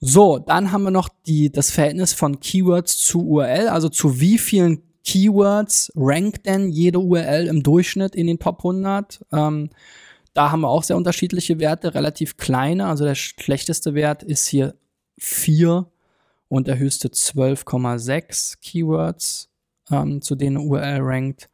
So, 0.00 0.38
dann 0.38 0.72
haben 0.72 0.84
wir 0.84 0.90
noch 0.90 1.08
die, 1.26 1.52
das 1.52 1.70
Verhältnis 1.70 2.14
von 2.14 2.40
Keywords 2.40 2.98
zu 2.98 3.26
URL, 3.26 3.68
also 3.68 3.88
zu 3.88 4.18
wie 4.20 4.38
vielen 4.38 4.82
Keywords 5.04 5.92
rankt 5.94 6.46
denn 6.46 6.70
jede 6.70 6.98
URL 6.98 7.46
im 7.46 7.62
Durchschnitt 7.62 8.14
in 8.14 8.26
den 8.26 8.38
Top 8.38 8.58
100. 8.58 9.24
Ähm, 9.32 9.70
da 10.32 10.50
haben 10.50 10.60
wir 10.60 10.68
auch 10.68 10.82
sehr 10.82 10.96
unterschiedliche 10.96 11.58
Werte, 11.58 11.94
relativ 11.94 12.36
kleine. 12.36 12.86
Also 12.86 13.04
der 13.04 13.14
schlechteste 13.14 13.94
Wert 13.94 14.22
ist 14.22 14.46
hier 14.46 14.74
4 15.18 15.86
und 16.48 16.66
der 16.66 16.78
höchste 16.78 17.08
12,6 17.08 18.58
Keywords 18.60 19.50
ähm, 19.90 20.22
zu 20.22 20.34
denen 20.34 20.56
URL 20.56 21.00
rankt. 21.00 21.50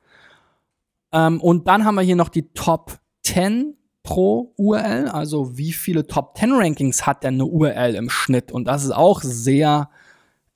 Ähm, 1.13 1.41
und 1.41 1.67
dann 1.69 1.85
haben 1.85 1.95
wir 1.95 2.03
hier 2.03 2.17
noch 2.17 2.29
die 2.29 2.53
Top 2.53 2.99
10 3.23 3.77
pro 4.03 4.53
URL, 4.57 5.09
also 5.09 5.59
wie 5.59 5.73
viele 5.73 6.07
Top 6.07 6.39
10 6.39 6.53
Rankings 6.53 7.07
hat 7.07 7.25
denn 7.25 7.35
eine 7.35 7.47
URL 7.47 7.95
im 7.95 8.09
Schnitt? 8.09 8.53
Und 8.53 8.67
das 8.67 8.85
ist 8.85 8.93
auch 8.93 9.21
sehr 9.23 9.91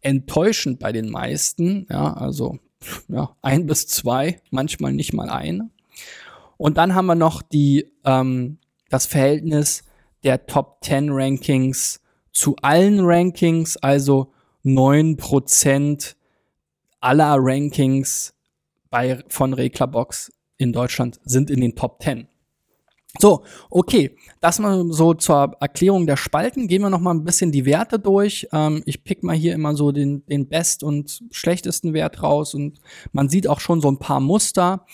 enttäuschend 0.01 0.79
bei 0.79 0.93
den 0.93 1.11
meisten. 1.11 1.87
Ja, 1.91 2.15
also 2.15 2.59
ja, 3.09 3.35
ein 3.43 3.67
bis 3.67 3.87
zwei, 3.89 4.41
manchmal 4.51 4.93
nicht 4.93 5.13
mal 5.13 5.29
eine. 5.29 5.71
Und 6.61 6.77
dann 6.77 6.95
haben 6.95 7.07
wir 7.07 7.15
noch 7.15 7.41
die, 7.41 7.91
ähm, 8.05 8.59
das 8.91 9.07
Verhältnis 9.07 9.83
der 10.25 10.45
Top 10.45 10.85
10 10.85 11.09
Rankings 11.11 12.03
zu 12.33 12.55
allen 12.61 13.01
Rankings, 13.01 13.79
also 13.79 14.35
9% 14.63 16.17
aller 17.01 17.37
Rankings 17.39 18.35
bei, 18.91 19.25
von 19.29 19.55
Reklerbox 19.55 20.33
in 20.59 20.75
Deutschland 20.75 21.19
sind 21.25 21.49
in 21.49 21.63
den 21.63 21.77
Top 21.77 22.03
10. 22.03 22.29
So, 23.19 23.43
okay, 23.71 24.15
das 24.43 24.59
mal 24.59 24.85
so 24.93 25.15
zur 25.15 25.57
Erklärung 25.61 26.07
der 26.07 26.19
Spalten. 26.19 26.69
Gehen 26.69 26.83
wir 26.83 26.91
noch 26.91 27.01
mal 27.01 27.15
ein 27.15 27.25
bisschen 27.25 27.53
die 27.53 27.65
Werte 27.65 27.99
durch. 27.99 28.47
Ähm, 28.53 28.83
ich 28.85 29.03
pick 29.03 29.23
mal 29.23 29.35
hier 29.35 29.55
immer 29.55 29.75
so 29.75 29.93
den, 29.93 30.27
den 30.27 30.47
best 30.51 30.83
und 30.83 31.23
schlechtesten 31.31 31.95
Wert 31.95 32.23
raus 32.23 32.53
und 32.53 32.81
man 33.13 33.31
sieht 33.31 33.49
auch 33.49 33.61
schon 33.61 33.81
so 33.81 33.91
ein 33.91 33.99
paar 33.99 34.21
Muster. 34.21 34.85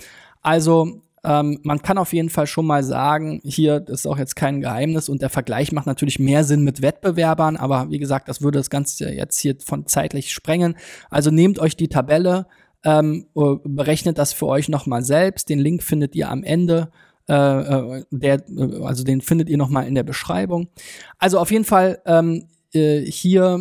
Also 0.43 1.03
ähm, 1.27 1.59
man 1.65 1.83
kann 1.83 1.99
auf 1.99 2.13
jeden 2.13 2.31
Fall 2.31 2.47
schon 2.47 2.67
mal 2.67 2.85
sagen, 2.85 3.41
hier 3.43 3.81
das 3.81 4.01
ist 4.01 4.07
auch 4.07 4.17
jetzt 4.17 4.37
kein 4.37 4.61
Geheimnis 4.61 5.09
und 5.09 5.23
der 5.23 5.29
Vergleich 5.29 5.73
macht 5.73 5.87
natürlich 5.87 6.21
mehr 6.21 6.45
Sinn 6.45 6.63
mit 6.63 6.83
Wettbewerbern, 6.83 7.57
aber 7.57 7.91
wie 7.91 7.99
gesagt, 7.99 8.29
das 8.29 8.43
würde 8.43 8.59
das 8.59 8.71
Ganze 8.71 9.11
jetzt 9.11 9.41
hier 9.41 9.57
von 9.65 9.87
zeitlich 9.89 10.33
sprengen. 10.33 10.77
Also 11.11 11.33
nehmt 11.33 11.59
euch 11.59 11.77
die 11.77 11.89
Tabelle, 11.89 12.47
ähm, 12.85 13.27
äh, 13.35 13.57
berechnet 13.65 14.19
das 14.19 14.33
für 14.33 14.47
euch 14.47 14.69
nochmal 14.69 15.03
selbst. 15.03 15.49
Den 15.49 15.59
Link 15.59 15.83
findet 15.83 16.15
ihr 16.15 16.31
am 16.31 16.45
Ende. 16.45 16.93
Äh, 17.29 17.35
äh 17.35 18.05
der, 18.13 18.49
äh, 18.49 18.85
also 18.85 19.03
den 19.03 19.21
findet 19.21 19.49
ihr 19.49 19.59
nochmal 19.59 19.89
in 19.89 19.97
der 19.97 20.05
Beschreibung. 20.05 20.69
Also 21.19 21.41
auf 21.41 21.51
jeden 21.51 21.65
Fall 21.65 21.99
ähm, 22.07 22.47
äh, 22.73 23.01
hier 23.01 23.59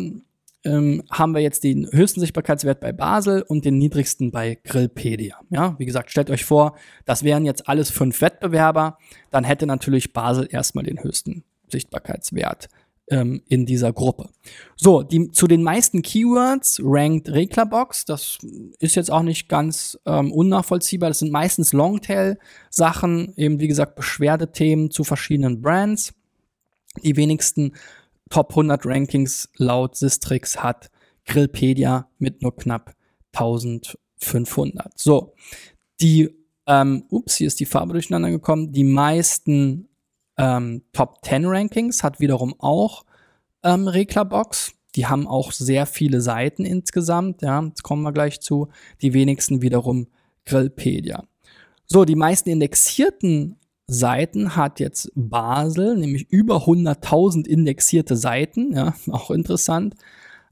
ähm, 0.66 1.02
haben 1.10 1.32
wir 1.32 1.40
jetzt 1.40 1.64
den 1.64 1.88
höchsten 1.90 2.20
Sichtbarkeitswert 2.20 2.80
bei 2.80 2.92
Basel 2.92 3.42
und 3.42 3.64
den 3.64 3.78
niedrigsten 3.78 4.32
bei 4.32 4.58
Grillpedia. 4.64 5.36
Ja, 5.50 5.76
wie 5.78 5.86
gesagt, 5.86 6.10
stellt 6.10 6.30
euch 6.30 6.44
vor, 6.44 6.76
das 7.04 7.22
wären 7.22 7.46
jetzt 7.46 7.68
alles 7.68 7.90
fünf 7.90 8.20
Wettbewerber, 8.20 8.98
dann 9.30 9.44
hätte 9.44 9.66
natürlich 9.66 10.12
Basel 10.12 10.48
erstmal 10.50 10.84
den 10.84 11.02
höchsten 11.02 11.44
Sichtbarkeitswert 11.68 12.68
ähm, 13.08 13.42
in 13.48 13.66
dieser 13.66 13.92
Gruppe. 13.92 14.30
So, 14.74 15.02
die, 15.02 15.30
zu 15.30 15.46
den 15.46 15.62
meisten 15.62 16.02
Keywords 16.02 16.80
rankt 16.82 17.30
Reklerbox. 17.30 18.04
Das 18.04 18.38
ist 18.80 18.96
jetzt 18.96 19.10
auch 19.10 19.22
nicht 19.22 19.48
ganz 19.48 19.98
ähm, 20.06 20.32
unnachvollziehbar. 20.32 21.10
Das 21.10 21.20
sind 21.20 21.32
meistens 21.32 21.72
Longtail-Sachen, 21.72 23.34
eben 23.36 23.60
wie 23.60 23.68
gesagt 23.68 23.94
Beschwerdethemen 23.94 24.90
zu 24.90 25.04
verschiedenen 25.04 25.62
Brands. 25.62 26.12
Die 27.02 27.16
wenigsten 27.16 27.74
Top 28.30 28.50
100 28.50 28.84
Rankings 28.84 29.48
laut 29.56 29.96
Sistrix 29.96 30.62
hat 30.62 30.90
Grillpedia 31.26 32.08
mit 32.18 32.42
nur 32.42 32.56
knapp 32.56 32.94
1500. 33.32 34.98
So, 34.98 35.34
die, 36.00 36.30
ähm, 36.66 37.04
ups, 37.10 37.36
hier 37.36 37.46
ist 37.46 37.60
die 37.60 37.66
Farbe 37.66 37.92
durcheinander 37.92 38.30
gekommen. 38.30 38.72
Die 38.72 38.84
meisten 38.84 39.88
ähm, 40.36 40.82
Top 40.92 41.24
10 41.24 41.46
Rankings 41.46 42.02
hat 42.02 42.20
wiederum 42.20 42.54
auch 42.58 43.04
ähm, 43.62 43.88
Reklerbox. 43.88 44.72
Die 44.94 45.06
haben 45.06 45.26
auch 45.26 45.52
sehr 45.52 45.86
viele 45.86 46.20
Seiten 46.20 46.64
insgesamt. 46.64 47.42
Ja, 47.42 47.62
jetzt 47.62 47.82
kommen 47.82 48.02
wir 48.02 48.12
gleich 48.12 48.40
zu. 48.40 48.68
Die 49.02 49.12
wenigsten 49.12 49.62
wiederum 49.62 50.08
Grillpedia. 50.46 51.24
So, 51.86 52.04
die 52.04 52.16
meisten 52.16 52.48
indexierten 52.48 53.58
Seiten 53.88 54.56
hat 54.56 54.80
jetzt 54.80 55.12
Basel, 55.14 55.96
nämlich 55.96 56.28
über 56.30 56.66
100.000 56.66 57.46
indexierte 57.46 58.16
Seiten, 58.16 58.72
ja, 58.72 58.94
auch 59.10 59.30
interessant. 59.30 59.94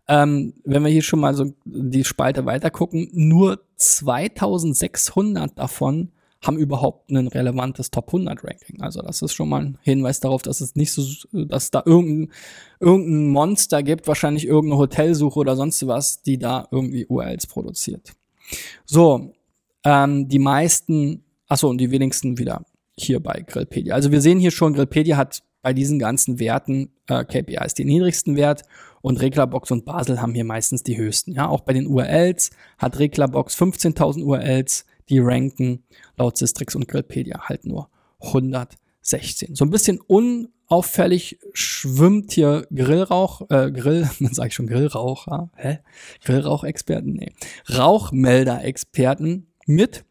Ähm, 0.06 0.54
wenn 0.64 0.84
wir 0.84 0.90
hier 0.90 1.02
schon 1.02 1.20
mal 1.20 1.34
so 1.34 1.54
die 1.64 2.04
Spalte 2.04 2.44
weiter 2.44 2.70
gucken, 2.70 3.08
nur 3.12 3.60
2600 3.76 5.58
davon 5.58 6.10
haben 6.42 6.58
überhaupt 6.58 7.10
ein 7.10 7.26
relevantes 7.26 7.90
Top 7.90 8.08
100 8.08 8.44
Ranking. 8.44 8.82
Also 8.82 9.00
das 9.00 9.22
ist 9.22 9.32
schon 9.32 9.48
mal 9.48 9.62
ein 9.62 9.78
Hinweis 9.82 10.20
darauf, 10.20 10.42
dass 10.42 10.60
es 10.60 10.76
nicht 10.76 10.92
so, 10.92 11.02
dass 11.32 11.70
da 11.70 11.82
irgendein, 11.86 12.32
irgendein 12.80 13.28
Monster 13.28 13.82
gibt, 13.82 14.06
wahrscheinlich 14.06 14.46
irgendeine 14.46 14.78
Hotelsuche 14.78 15.38
oder 15.38 15.56
sonst 15.56 15.86
was, 15.86 16.20
die 16.20 16.38
da 16.38 16.68
irgendwie 16.70 17.06
URLs 17.06 17.46
produziert. 17.46 18.12
So, 18.84 19.32
ähm, 19.84 20.28
die 20.28 20.38
meisten, 20.38 21.24
achso, 21.48 21.70
und 21.70 21.78
die 21.78 21.90
wenigsten 21.90 22.36
wieder 22.36 22.62
hier 22.98 23.20
bei 23.20 23.44
Grillpedia. 23.46 23.94
Also 23.94 24.12
wir 24.12 24.20
sehen 24.20 24.38
hier 24.38 24.50
schon, 24.50 24.74
Grillpedia 24.74 25.16
hat 25.16 25.42
bei 25.62 25.72
diesen 25.72 25.98
ganzen 25.98 26.38
Werten 26.38 26.90
äh, 27.08 27.24
KPIs 27.24 27.74
den 27.74 27.88
niedrigsten 27.88 28.36
Wert 28.36 28.62
und 29.00 29.20
Reglerbox 29.20 29.70
und 29.70 29.84
Basel 29.84 30.20
haben 30.20 30.34
hier 30.34 30.44
meistens 30.44 30.82
die 30.82 30.96
höchsten. 30.96 31.32
Ja, 31.32 31.48
auch 31.48 31.60
bei 31.60 31.72
den 31.72 31.86
URLs 31.86 32.50
hat 32.78 32.98
Reglerbox 32.98 33.56
15.000 33.56 34.22
URLs, 34.22 34.84
die 35.08 35.18
ranken 35.18 35.82
laut 36.16 36.36
Sistrix 36.36 36.74
und 36.74 36.86
Grillpedia 36.86 37.48
halt 37.48 37.64
nur 37.66 37.88
116. 38.20 39.54
So 39.54 39.64
ein 39.64 39.70
bisschen 39.70 40.00
unauffällig 40.00 41.38
schwimmt 41.54 42.32
hier 42.32 42.66
Grillrauch, 42.74 43.42
äh, 43.50 43.70
Grill, 43.72 44.08
man 44.18 44.34
sage 44.34 44.48
ich 44.48 44.54
schon 44.54 44.66
Grillrauch, 44.66 45.26
ja? 45.28 45.50
hä? 45.56 45.78
Grillrauchexperten, 46.24 47.14
nee, 47.14 47.32
Rauchmelder-Experten 47.74 49.46
mit 49.66 50.04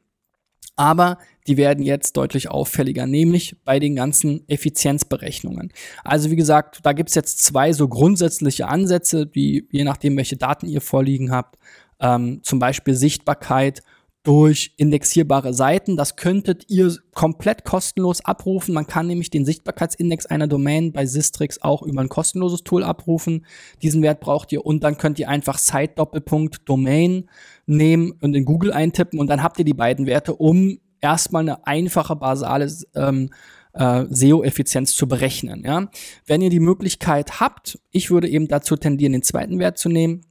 Aber 0.75 1.19
die 1.45 1.57
werden 1.57 1.83
jetzt 1.83 2.17
deutlich 2.17 2.49
auffälliger, 2.49 3.05
nämlich 3.05 3.57
bei 3.63 3.79
den 3.79 3.95
ganzen 3.95 4.47
Effizienzberechnungen. 4.47 5.71
Also 6.03 6.31
wie 6.31 6.35
gesagt, 6.35 6.79
da 6.83 6.93
gibt's 6.93 7.15
jetzt 7.15 7.43
zwei 7.43 7.73
so 7.73 7.87
grundsätzliche 7.87 8.67
Ansätze, 8.67 9.27
die 9.27 9.67
je 9.71 9.83
nachdem, 9.83 10.17
welche 10.17 10.37
Daten 10.37 10.67
ihr 10.67 10.81
vorliegen 10.81 11.31
habt, 11.31 11.57
ähm, 11.99 12.39
zum 12.43 12.59
Beispiel 12.59 12.95
Sichtbarkeit 12.95 13.83
durch 14.23 14.73
indexierbare 14.77 15.53
Seiten. 15.53 15.97
Das 15.97 16.15
könntet 16.15 16.69
ihr 16.69 16.95
komplett 17.13 17.65
kostenlos 17.65 18.23
abrufen. 18.23 18.73
Man 18.73 18.87
kann 18.87 19.07
nämlich 19.07 19.29
den 19.29 19.45
Sichtbarkeitsindex 19.45 20.25
einer 20.25 20.47
Domain 20.47 20.93
bei 20.93 21.05
Sistrix 21.05 21.61
auch 21.61 21.81
über 21.81 22.01
ein 22.01 22.09
kostenloses 22.09 22.63
Tool 22.63 22.83
abrufen. 22.83 23.45
Diesen 23.81 24.01
Wert 24.01 24.21
braucht 24.21 24.53
ihr 24.53 24.65
und 24.65 24.83
dann 24.83 24.97
könnt 24.97 25.19
ihr 25.19 25.27
einfach 25.27 25.57
Site-Doppelpunkt 25.57 26.61
Domain 26.65 27.29
nehmen 27.65 28.13
und 28.21 28.33
in 28.33 28.45
Google 28.45 28.71
eintippen 28.71 29.19
und 29.19 29.27
dann 29.27 29.43
habt 29.43 29.59
ihr 29.59 29.65
die 29.65 29.73
beiden 29.73 30.05
Werte, 30.05 30.35
um 30.35 30.79
erstmal 31.01 31.41
eine 31.41 31.67
einfache 31.67 32.15
basale 32.15 32.71
ähm, 32.95 33.29
äh, 33.73 34.05
SEO-Effizienz 34.09 34.95
zu 34.95 35.05
berechnen. 35.05 35.63
Ja? 35.65 35.89
Wenn 36.25 36.41
ihr 36.41 36.49
die 36.49 36.61
Möglichkeit 36.61 37.41
habt, 37.41 37.77
ich 37.91 38.09
würde 38.09 38.29
eben 38.29 38.47
dazu 38.47 38.77
tendieren, 38.77 39.11
den 39.11 39.23
zweiten 39.23 39.59
Wert 39.59 39.77
zu 39.77 39.89
nehmen 39.89 40.21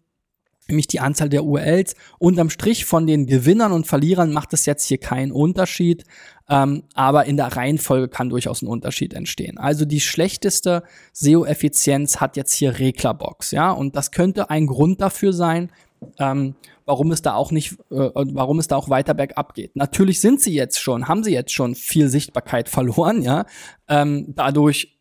nämlich 0.72 0.88
die 0.88 0.98
Anzahl 0.98 1.28
der 1.28 1.44
URLs. 1.44 1.94
Unterm 2.18 2.50
Strich 2.50 2.84
von 2.84 3.06
den 3.06 3.26
Gewinnern 3.26 3.70
und 3.70 3.86
Verlierern 3.86 4.32
macht 4.32 4.52
es 4.52 4.66
jetzt 4.66 4.86
hier 4.86 4.98
keinen 4.98 5.30
Unterschied, 5.30 6.04
ähm, 6.48 6.82
aber 6.94 7.26
in 7.26 7.36
der 7.36 7.56
Reihenfolge 7.56 8.08
kann 8.08 8.30
durchaus 8.30 8.62
ein 8.62 8.66
Unterschied 8.66 9.14
entstehen. 9.14 9.58
Also 9.58 9.84
die 9.84 10.00
schlechteste 10.00 10.82
SEO-Effizienz 11.12 12.20
hat 12.20 12.36
jetzt 12.36 12.54
hier 12.54 12.78
Reglerbox, 12.78 13.52
ja, 13.52 13.70
und 13.70 13.94
das 13.94 14.10
könnte 14.10 14.50
ein 14.50 14.66
Grund 14.66 15.00
dafür 15.00 15.32
sein, 15.32 15.70
ähm, 16.18 16.56
warum 16.84 17.12
es 17.12 17.22
da 17.22 17.34
auch 17.34 17.52
nicht, 17.52 17.74
äh, 17.90 18.10
warum 18.14 18.58
es 18.58 18.66
da 18.66 18.76
auch 18.76 18.88
weiter 18.88 19.14
bergab 19.14 19.54
geht. 19.54 19.76
Natürlich 19.76 20.20
sind 20.20 20.40
sie 20.40 20.52
jetzt 20.52 20.80
schon, 20.80 21.06
haben 21.06 21.22
sie 21.22 21.32
jetzt 21.32 21.52
schon 21.52 21.74
viel 21.74 22.08
Sichtbarkeit 22.08 22.68
verloren, 22.68 23.22
ja, 23.22 23.46
ähm, 23.88 24.32
dadurch 24.34 24.91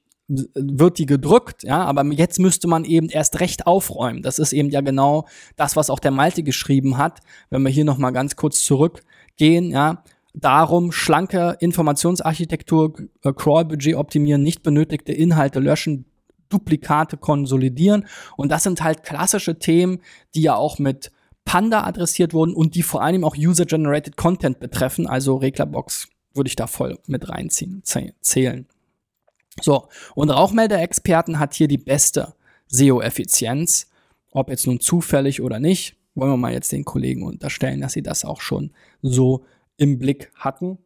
wird 0.55 0.97
die 0.97 1.05
gedrückt, 1.05 1.63
ja, 1.63 1.83
aber 1.83 2.05
jetzt 2.05 2.39
müsste 2.39 2.67
man 2.67 2.85
eben 2.85 3.09
erst 3.09 3.39
recht 3.39 3.67
aufräumen. 3.67 4.21
Das 4.21 4.39
ist 4.39 4.53
eben 4.53 4.69
ja 4.69 4.81
genau 4.81 5.27
das, 5.55 5.75
was 5.75 5.89
auch 5.89 5.99
der 5.99 6.11
Malte 6.11 6.43
geschrieben 6.43 6.97
hat. 6.97 7.19
Wenn 7.49 7.63
wir 7.63 7.69
hier 7.69 7.85
noch 7.85 7.97
mal 7.97 8.11
ganz 8.11 8.35
kurz 8.35 8.63
zurückgehen, 8.63 9.71
ja, 9.71 10.03
darum 10.33 10.91
schlanke 10.91 11.57
Informationsarchitektur, 11.59 12.93
äh, 13.23 13.33
Crawl-Budget 13.33 13.95
optimieren, 13.95 14.43
nicht 14.43 14.63
benötigte 14.63 15.11
Inhalte 15.11 15.59
löschen, 15.59 16.05
Duplikate 16.49 17.17
konsolidieren 17.17 18.05
und 18.35 18.51
das 18.51 18.63
sind 18.63 18.83
halt 18.83 19.03
klassische 19.03 19.57
Themen, 19.57 19.99
die 20.35 20.41
ja 20.41 20.55
auch 20.55 20.79
mit 20.79 21.11
Panda 21.45 21.83
adressiert 21.83 22.33
wurden 22.33 22.53
und 22.53 22.75
die 22.75 22.83
vor 22.83 23.01
allem 23.01 23.23
auch 23.23 23.35
User-Generated 23.37 24.15
Content 24.15 24.59
betreffen, 24.59 25.07
also 25.07 25.35
Reglerbox 25.35 26.09
würde 26.33 26.47
ich 26.47 26.55
da 26.55 26.67
voll 26.67 26.99
mit 27.07 27.29
reinziehen, 27.29 27.83
zählen. 27.83 28.67
So, 29.59 29.89
und 30.15 30.29
Rauchmelder-Experten 30.29 31.39
hat 31.39 31.53
hier 31.53 31.67
die 31.67 31.77
beste 31.77 32.33
SEO-Effizienz. 32.67 33.87
Ob 34.31 34.49
jetzt 34.49 34.65
nun 34.65 34.79
zufällig 34.79 35.41
oder 35.41 35.59
nicht, 35.59 35.97
wollen 36.15 36.31
wir 36.31 36.37
mal 36.37 36.53
jetzt 36.53 36.71
den 36.71 36.85
Kollegen 36.85 37.23
unterstellen, 37.23 37.81
dass 37.81 37.93
sie 37.93 38.03
das 38.03 38.23
auch 38.23 38.39
schon 38.39 38.71
so 39.01 39.45
im 39.77 39.99
Blick 39.99 40.31
hatten. 40.35 40.77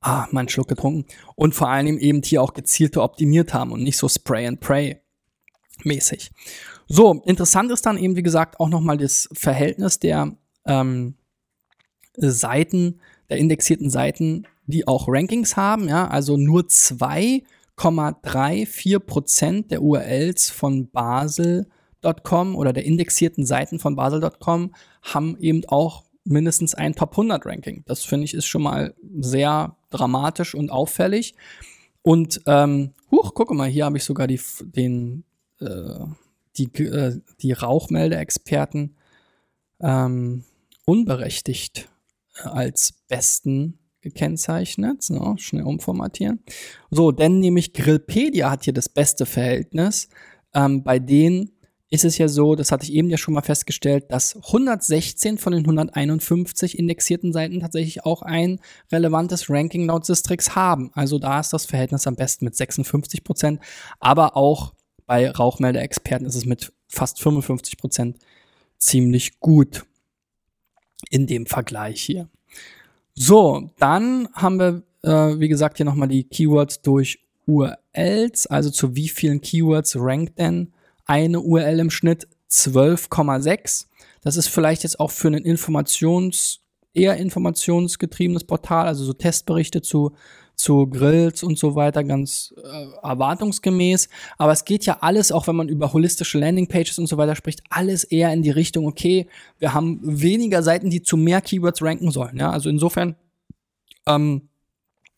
Ah, 0.00 0.28
mein 0.30 0.48
Schluck 0.48 0.68
getrunken. 0.68 1.06
Und 1.34 1.54
vor 1.54 1.68
allem 1.68 1.98
eben 1.98 2.22
hier 2.22 2.42
auch 2.42 2.54
gezielte 2.54 3.02
optimiert 3.02 3.52
haben 3.52 3.72
und 3.72 3.82
nicht 3.82 3.96
so 3.96 4.08
Spray 4.08 4.46
and 4.46 4.60
Pray 4.60 5.00
mäßig. 5.84 6.30
So, 6.86 7.22
interessant 7.24 7.72
ist 7.72 7.86
dann 7.86 7.98
eben, 7.98 8.16
wie 8.16 8.22
gesagt, 8.22 8.60
auch 8.60 8.68
nochmal 8.68 8.98
das 8.98 9.28
Verhältnis 9.32 9.98
der 9.98 10.36
ähm, 10.66 11.14
Seiten, 12.16 13.00
der 13.30 13.38
indexierten 13.38 13.90
Seiten 13.90 14.46
die 14.66 14.86
auch 14.86 15.06
Rankings 15.08 15.56
haben, 15.56 15.88
ja, 15.88 16.06
also 16.08 16.36
nur 16.36 16.62
2,34 16.62 18.98
Prozent 19.00 19.70
der 19.70 19.82
URLs 19.82 20.50
von 20.50 20.90
Basel.com 20.90 22.56
oder 22.56 22.72
der 22.72 22.84
indexierten 22.84 23.46
Seiten 23.46 23.78
von 23.78 23.96
Basel.com 23.96 24.74
haben 25.02 25.36
eben 25.38 25.64
auch 25.66 26.04
mindestens 26.24 26.74
ein 26.74 26.94
Top 26.94 27.12
100 27.12 27.44
Ranking. 27.46 27.82
Das 27.86 28.04
finde 28.04 28.24
ich 28.24 28.34
ist 28.34 28.46
schon 28.46 28.62
mal 28.62 28.94
sehr 29.20 29.76
dramatisch 29.90 30.54
und 30.54 30.70
auffällig. 30.70 31.34
Und 32.02 32.42
ähm, 32.46 32.92
huch, 33.10 33.34
gucke 33.34 33.54
mal, 33.54 33.68
hier 33.68 33.84
habe 33.84 33.96
ich 33.96 34.04
sogar 34.04 34.26
die, 34.26 34.40
den, 34.60 35.24
äh, 35.60 36.04
die, 36.56 36.84
äh, 36.84 37.20
die 37.40 37.52
Rauchmeldeexperten 37.52 38.96
ähm, 39.80 40.44
unberechtigt 40.84 41.88
äh, 42.36 42.48
als 42.48 42.92
besten 43.08 43.78
gekennzeichnet. 44.02 45.02
So, 45.02 45.34
schnell 45.38 45.64
umformatieren. 45.64 46.40
So, 46.90 47.12
denn 47.12 47.40
nämlich 47.40 47.72
Grillpedia 47.72 48.50
hat 48.50 48.64
hier 48.64 48.74
das 48.74 48.88
beste 48.88 49.26
Verhältnis. 49.26 50.08
Ähm, 50.54 50.82
bei 50.82 50.98
denen 50.98 51.50
ist 51.92 52.06
es 52.06 52.16
ja 52.16 52.26
so, 52.26 52.54
das 52.54 52.72
hatte 52.72 52.84
ich 52.84 52.92
eben 52.94 53.10
ja 53.10 53.18
schon 53.18 53.34
mal 53.34 53.42
festgestellt, 53.42 54.06
dass 54.10 54.34
116 54.34 55.36
von 55.36 55.52
den 55.52 55.60
151 55.64 56.78
indexierten 56.78 57.34
Seiten 57.34 57.60
tatsächlich 57.60 58.06
auch 58.06 58.22
ein 58.22 58.60
relevantes 58.90 59.50
Ranking 59.50 59.86
laut 59.86 60.06
Sistrix 60.06 60.56
haben. 60.56 60.90
Also 60.94 61.18
da 61.18 61.38
ist 61.40 61.52
das 61.52 61.66
Verhältnis 61.66 62.06
am 62.06 62.16
besten 62.16 62.46
mit 62.46 62.56
56 62.56 63.24
Prozent, 63.24 63.60
aber 64.00 64.38
auch 64.38 64.72
bei 65.04 65.30
Rauchmelder-Experten 65.30 66.24
ist 66.24 66.34
es 66.34 66.46
mit 66.46 66.72
fast 66.88 67.20
55 67.20 67.76
Prozent 67.76 68.16
ziemlich 68.78 69.38
gut 69.38 69.84
in 71.10 71.26
dem 71.26 71.44
Vergleich 71.44 72.00
hier. 72.00 72.30
So, 73.14 73.70
dann 73.78 74.28
haben 74.32 74.58
wir, 74.58 74.82
äh, 75.02 75.38
wie 75.38 75.48
gesagt, 75.48 75.76
hier 75.76 75.86
nochmal 75.86 76.08
die 76.08 76.24
Keywords 76.24 76.82
durch 76.82 77.20
URLs. 77.46 78.46
Also 78.46 78.70
zu 78.70 78.96
wie 78.96 79.08
vielen 79.08 79.40
Keywords 79.40 79.96
rankt 79.98 80.38
denn 80.38 80.72
eine 81.04 81.40
URL 81.40 81.80
im 81.80 81.90
Schnitt? 81.90 82.28
12,6. 82.50 83.86
Das 84.22 84.36
ist 84.36 84.48
vielleicht 84.48 84.82
jetzt 84.82 85.00
auch 85.00 85.10
für 85.10 85.28
ein 85.28 85.34
Informations, 85.34 86.60
eher 86.94 87.16
informationsgetriebenes 87.16 88.44
Portal, 88.44 88.86
also 88.86 89.04
so 89.04 89.14
Testberichte 89.14 89.80
zu 89.80 90.12
zu 90.62 90.86
Grills 90.86 91.42
und 91.42 91.58
so 91.58 91.74
weiter 91.74 92.04
ganz 92.04 92.54
äh, 92.56 92.86
erwartungsgemäß. 93.02 94.08
Aber 94.38 94.52
es 94.52 94.64
geht 94.64 94.86
ja 94.86 94.98
alles, 95.00 95.32
auch 95.32 95.48
wenn 95.48 95.56
man 95.56 95.68
über 95.68 95.92
holistische 95.92 96.38
Landingpages 96.38 96.98
und 97.00 97.08
so 97.08 97.16
weiter 97.16 97.34
spricht, 97.34 97.62
alles 97.68 98.04
eher 98.04 98.32
in 98.32 98.42
die 98.42 98.50
Richtung, 98.50 98.86
okay, 98.86 99.26
wir 99.58 99.74
haben 99.74 99.98
weniger 100.02 100.62
Seiten, 100.62 100.88
die 100.88 101.02
zu 101.02 101.16
mehr 101.16 101.40
Keywords 101.40 101.82
ranken 101.82 102.12
sollen. 102.12 102.36
Ja? 102.36 102.50
Also 102.50 102.70
insofern 102.70 103.16
ähm, 104.06 104.48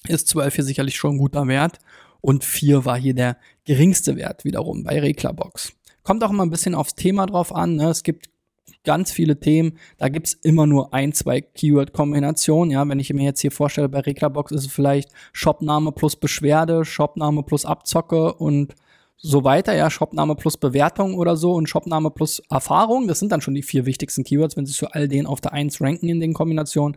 ist 0.08 0.28
12 0.28 0.54
hier 0.54 0.64
sicherlich 0.64 0.96
schon 0.96 1.16
ein 1.16 1.18
guter 1.18 1.46
Wert. 1.46 1.78
Und 2.22 2.42
4 2.42 2.86
war 2.86 2.98
hier 2.98 3.14
der 3.14 3.36
geringste 3.66 4.16
Wert 4.16 4.46
wiederum 4.46 4.82
bei 4.82 4.98
Reklerbox. 4.98 5.74
Kommt 6.04 6.24
auch 6.24 6.30
immer 6.30 6.46
ein 6.46 6.50
bisschen 6.50 6.74
aufs 6.74 6.94
Thema 6.94 7.26
drauf 7.26 7.54
an. 7.54 7.76
Ne? 7.76 7.90
Es 7.90 8.02
gibt 8.02 8.30
ganz 8.84 9.10
viele 9.10 9.40
Themen. 9.40 9.78
Da 9.98 10.08
gibt's 10.08 10.34
immer 10.34 10.66
nur 10.66 10.94
ein, 10.94 11.12
zwei 11.12 11.40
Keyword-Kombinationen. 11.40 12.70
Ja, 12.70 12.88
wenn 12.88 13.00
ich 13.00 13.12
mir 13.12 13.24
jetzt 13.24 13.40
hier 13.40 13.50
vorstelle, 13.50 13.88
bei 13.88 14.00
Reglerbox 14.00 14.52
ist 14.52 14.66
es 14.66 14.72
vielleicht 14.72 15.10
Shopname 15.32 15.92
plus 15.92 16.16
Beschwerde, 16.16 16.84
Shopname 16.84 17.42
plus 17.42 17.64
Abzocke 17.64 18.34
und 18.34 18.74
so 19.16 19.42
weiter. 19.42 19.74
Ja, 19.74 19.90
Shopname 19.90 20.34
plus 20.34 20.56
Bewertung 20.56 21.14
oder 21.14 21.36
so 21.36 21.54
und 21.54 21.68
Shopname 21.68 22.10
plus 22.10 22.42
Erfahrung. 22.50 23.08
Das 23.08 23.18
sind 23.18 23.32
dann 23.32 23.40
schon 23.40 23.54
die 23.54 23.62
vier 23.62 23.86
wichtigsten 23.86 24.22
Keywords, 24.22 24.56
wenn 24.56 24.66
sie 24.66 24.74
zu 24.74 24.90
all 24.90 25.08
denen 25.08 25.26
auf 25.26 25.40
der 25.40 25.52
Eins 25.52 25.80
ranken 25.80 26.08
in 26.08 26.20
den 26.20 26.34
Kombinationen. 26.34 26.96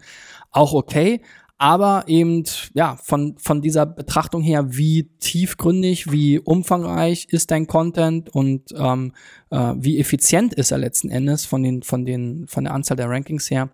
Auch 0.51 0.73
okay 0.73 1.21
aber 1.59 2.03
eben 2.07 2.43
ja 2.73 2.97
von 3.01 3.35
von 3.39 3.61
dieser 3.61 3.85
Betrachtung 3.85 4.43
her, 4.43 4.75
wie 4.77 5.09
tiefgründig, 5.19 6.11
wie 6.11 6.39
umfangreich 6.39 7.27
ist 7.31 7.49
dein 7.49 7.65
Content 7.65 8.29
und 8.29 8.73
ähm, 8.77 9.13
äh, 9.49 9.73
wie 9.77 9.99
effizient 9.99 10.53
ist 10.53 10.71
er 10.71 10.77
letzten 10.77 11.09
Endes 11.09 11.45
von 11.45 11.63
den 11.63 11.81
von 11.81 12.05
den 12.05 12.47
von 12.47 12.63
der 12.63 12.73
Anzahl 12.73 12.97
der 12.97 13.09
Rankings 13.09 13.49
her, 13.49 13.69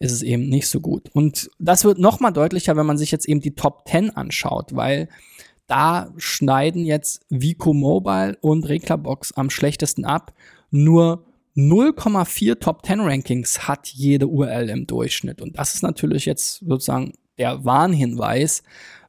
ist 0.00 0.12
es 0.12 0.22
eben 0.22 0.48
nicht 0.48 0.66
so 0.66 0.80
gut. 0.80 1.10
Und 1.12 1.48
das 1.60 1.84
wird 1.84 1.98
noch 1.98 2.18
mal 2.18 2.32
deutlicher, 2.32 2.76
wenn 2.76 2.86
man 2.86 2.98
sich 2.98 3.12
jetzt 3.12 3.28
eben 3.28 3.40
die 3.40 3.54
Top 3.54 3.86
10 3.86 4.10
anschaut, 4.10 4.74
weil 4.74 5.08
da 5.68 6.12
schneiden 6.16 6.84
jetzt 6.84 7.24
Vico 7.28 7.72
Mobile 7.72 8.36
und 8.40 8.68
Reklerbox 8.68 9.32
am 9.32 9.50
schlechtesten 9.50 10.04
ab. 10.04 10.32
Nur 10.70 11.24
0,4 11.56 12.58
Top 12.58 12.84
10 12.84 13.00
Rankings 13.00 13.68
hat 13.68 13.88
jede 13.88 14.26
URL 14.26 14.70
im 14.70 14.86
Durchschnitt. 14.86 15.40
Und 15.42 15.58
das 15.58 15.74
ist 15.74 15.82
natürlich 15.82 16.24
jetzt 16.24 16.60
sozusagen 16.60 17.12
der 17.38 17.64
Warnhinweis, 17.64 18.62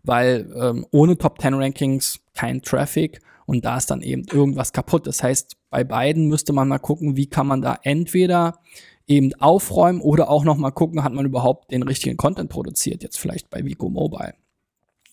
weil 0.04 0.52
ähm, 0.56 0.86
ohne 0.92 1.18
Top 1.18 1.42
10 1.42 1.56
Rankings 1.56 2.20
kein 2.34 2.62
Traffic 2.62 3.20
und 3.46 3.66
da 3.66 3.78
ist 3.78 3.90
dann 3.90 4.02
eben 4.02 4.26
irgendwas 4.32 4.74
kaputt. 4.74 5.08
Das 5.08 5.24
heißt, 5.24 5.58
bei 5.70 5.84
beiden 5.84 6.28
müsste 6.28 6.54
man 6.54 6.68
mal 6.68 6.80
gucken, 6.80 7.18
wie 7.18 7.28
kann 7.28 7.48
man 7.48 7.62
da 7.62 7.80
entweder 7.84 8.60
eben 9.08 9.34
aufräumen 9.40 10.02
oder 10.02 10.30
auch 10.30 10.44
noch 10.44 10.58
mal 10.58 10.72
gucken, 10.72 11.04
hat 11.04 11.14
man 11.14 11.26
überhaupt 11.26 11.72
den 11.72 11.82
richtigen 11.84 12.16
Content 12.16 12.50
produziert, 12.50 13.02
jetzt 13.02 13.20
vielleicht 13.20 13.50
bei 13.50 13.66
Vico 13.66 13.90
Mobile. 13.90 14.36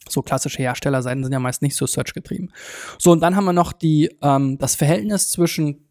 So 0.09 0.22
klassische 0.22 0.59
Herstellerseiten 0.59 1.24
sind 1.24 1.33
ja 1.33 1.40
meist 1.40 1.62
nicht 1.62 1.76
so 1.76 1.87
search 1.87 2.12
getrieben. 2.12 2.50
So, 2.98 3.11
und 3.11 3.20
dann 3.20 3.35
haben 3.35 3.46
wir 3.46 3.52
noch 3.52 3.72
die, 3.72 4.14
ähm, 4.22 4.59
das 4.59 4.74
Verhältnis 4.74 5.31
zwischen 5.31 5.88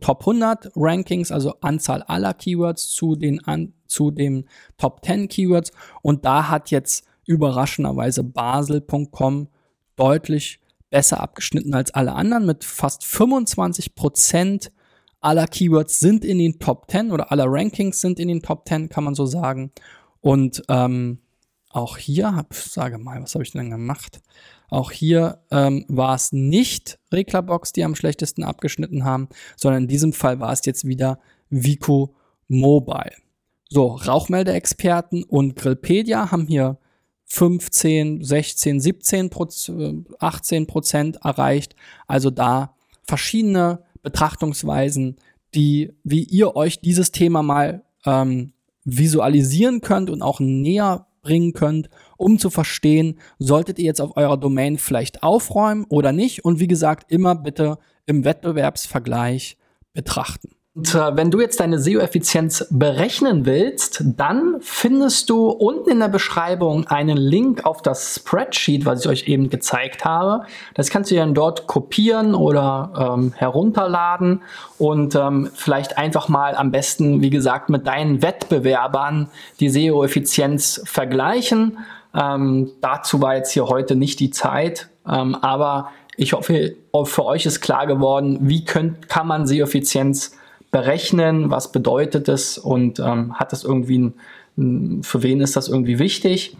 Top 0.00 0.20
100 0.20 0.70
Rankings, 0.74 1.30
also 1.30 1.54
Anzahl 1.60 2.02
aller 2.02 2.32
Keywords 2.32 2.88
zu 2.88 3.14
den, 3.16 3.44
an, 3.44 3.74
zu 3.88 4.10
den 4.10 4.48
Top 4.78 5.04
10 5.04 5.28
Keywords. 5.28 5.72
Und 6.02 6.24
da 6.24 6.48
hat 6.48 6.70
jetzt 6.70 7.04
überraschenderweise 7.26 8.22
Basel.com 8.22 9.48
deutlich 9.96 10.60
besser 10.90 11.20
abgeschnitten 11.20 11.74
als 11.74 11.92
alle 11.92 12.14
anderen 12.14 12.46
mit 12.46 12.64
fast 12.64 13.04
25 13.04 13.94
Prozent 13.94 14.70
aller 15.20 15.46
Keywords 15.46 15.98
sind 15.98 16.24
in 16.24 16.38
den 16.38 16.58
Top 16.58 16.90
10 16.90 17.10
oder 17.10 17.32
aller 17.32 17.46
Rankings 17.48 18.00
sind 18.00 18.20
in 18.20 18.28
den 18.28 18.42
Top 18.42 18.68
10, 18.68 18.88
kann 18.88 19.04
man 19.04 19.14
so 19.14 19.26
sagen. 19.26 19.72
Und 20.20 20.62
ähm, 20.68 21.18
auch 21.70 21.96
hier, 21.96 22.34
hab, 22.34 22.54
sage 22.54 22.98
mal, 22.98 23.20
was 23.22 23.34
habe 23.34 23.42
ich 23.44 23.52
denn 23.52 23.70
gemacht? 23.70 24.20
Auch 24.68 24.90
hier 24.90 25.42
ähm, 25.50 25.84
war 25.88 26.14
es 26.14 26.32
nicht 26.32 26.98
Reklambox, 27.12 27.72
die 27.72 27.84
am 27.84 27.94
schlechtesten 27.94 28.44
abgeschnitten 28.44 29.04
haben, 29.04 29.28
sondern 29.56 29.82
in 29.82 29.88
diesem 29.88 30.12
Fall 30.12 30.40
war 30.40 30.52
es 30.52 30.64
jetzt 30.64 30.86
wieder 30.86 31.18
Vico 31.50 32.14
Mobile. 32.48 33.12
So, 33.68 33.96
Rauchmeldeexperten 33.96 35.24
und 35.24 35.56
Grillpedia 35.56 36.30
haben 36.30 36.46
hier 36.46 36.78
15, 37.24 38.22
16, 38.22 38.80
17, 38.80 39.30
18 40.20 40.66
Prozent 40.66 41.16
erreicht. 41.24 41.74
Also 42.06 42.30
da 42.30 42.76
verschiedene 43.02 43.82
Betrachtungsweisen, 44.02 45.16
die, 45.54 45.92
wie 46.04 46.22
ihr 46.22 46.54
euch 46.54 46.80
dieses 46.80 47.10
Thema 47.10 47.42
mal 47.42 47.84
ähm, 48.04 48.52
visualisieren 48.84 49.80
könnt 49.80 50.10
und 50.10 50.22
auch 50.22 50.38
näher 50.38 51.08
bringen 51.22 51.52
könnt, 51.52 51.90
um 52.16 52.38
zu 52.38 52.50
verstehen, 52.50 53.18
solltet 53.40 53.80
ihr 53.80 53.86
jetzt 53.86 54.00
auf 54.00 54.16
eurer 54.16 54.36
Domain 54.36 54.78
vielleicht 54.78 55.24
aufräumen 55.24 55.84
oder 55.88 56.12
nicht. 56.12 56.44
Und 56.44 56.60
wie 56.60 56.68
gesagt, 56.68 57.10
immer 57.10 57.34
bitte 57.34 57.78
im 58.06 58.24
Wettbewerbsvergleich 58.24 59.58
betrachten. 59.92 60.55
Und 60.76 60.94
äh, 60.94 61.16
wenn 61.16 61.30
du 61.30 61.40
jetzt 61.40 61.58
deine 61.60 61.78
SEO-Effizienz 61.78 62.66
berechnen 62.68 63.46
willst, 63.46 64.04
dann 64.04 64.56
findest 64.60 65.30
du 65.30 65.48
unten 65.48 65.88
in 65.88 66.00
der 66.00 66.08
Beschreibung 66.08 66.86
einen 66.86 67.16
Link 67.16 67.64
auf 67.64 67.80
das 67.80 68.16
Spreadsheet, 68.16 68.84
was 68.84 69.00
ich 69.00 69.08
euch 69.08 69.26
eben 69.26 69.48
gezeigt 69.48 70.04
habe. 70.04 70.44
Das 70.74 70.90
kannst 70.90 71.10
du 71.10 71.14
dann 71.14 71.32
dort 71.32 71.66
kopieren 71.66 72.34
oder 72.34 73.14
ähm, 73.16 73.32
herunterladen 73.34 74.42
und 74.76 75.14
ähm, 75.14 75.48
vielleicht 75.54 75.96
einfach 75.96 76.28
mal 76.28 76.54
am 76.54 76.72
besten, 76.72 77.22
wie 77.22 77.30
gesagt, 77.30 77.70
mit 77.70 77.86
deinen 77.86 78.20
Wettbewerbern 78.20 79.30
die 79.60 79.70
SEO-Effizienz 79.70 80.82
vergleichen. 80.84 81.78
Ähm, 82.14 82.70
dazu 82.82 83.22
war 83.22 83.36
jetzt 83.36 83.52
hier 83.52 83.68
heute 83.68 83.96
nicht 83.96 84.20
die 84.20 84.30
Zeit, 84.30 84.90
ähm, 85.08 85.36
aber 85.36 85.88
ich 86.18 86.34
hoffe, 86.34 86.74
für 87.04 87.24
euch 87.24 87.46
ist 87.46 87.62
klar 87.62 87.86
geworden, 87.86 88.40
wie 88.42 88.66
könnt, 88.66 89.08
kann 89.08 89.26
man 89.26 89.46
SEO-Effizienz 89.46 90.32
berechnen, 90.70 91.50
was 91.50 91.72
bedeutet 91.72 92.28
es 92.28 92.58
und 92.58 92.98
ähm, 92.98 93.38
hat 93.38 93.52
das 93.52 93.64
irgendwie, 93.64 94.12
ein, 94.58 95.02
für 95.02 95.22
wen 95.22 95.40
ist 95.40 95.56
das 95.56 95.68
irgendwie 95.68 95.98
wichtig. 95.98 96.56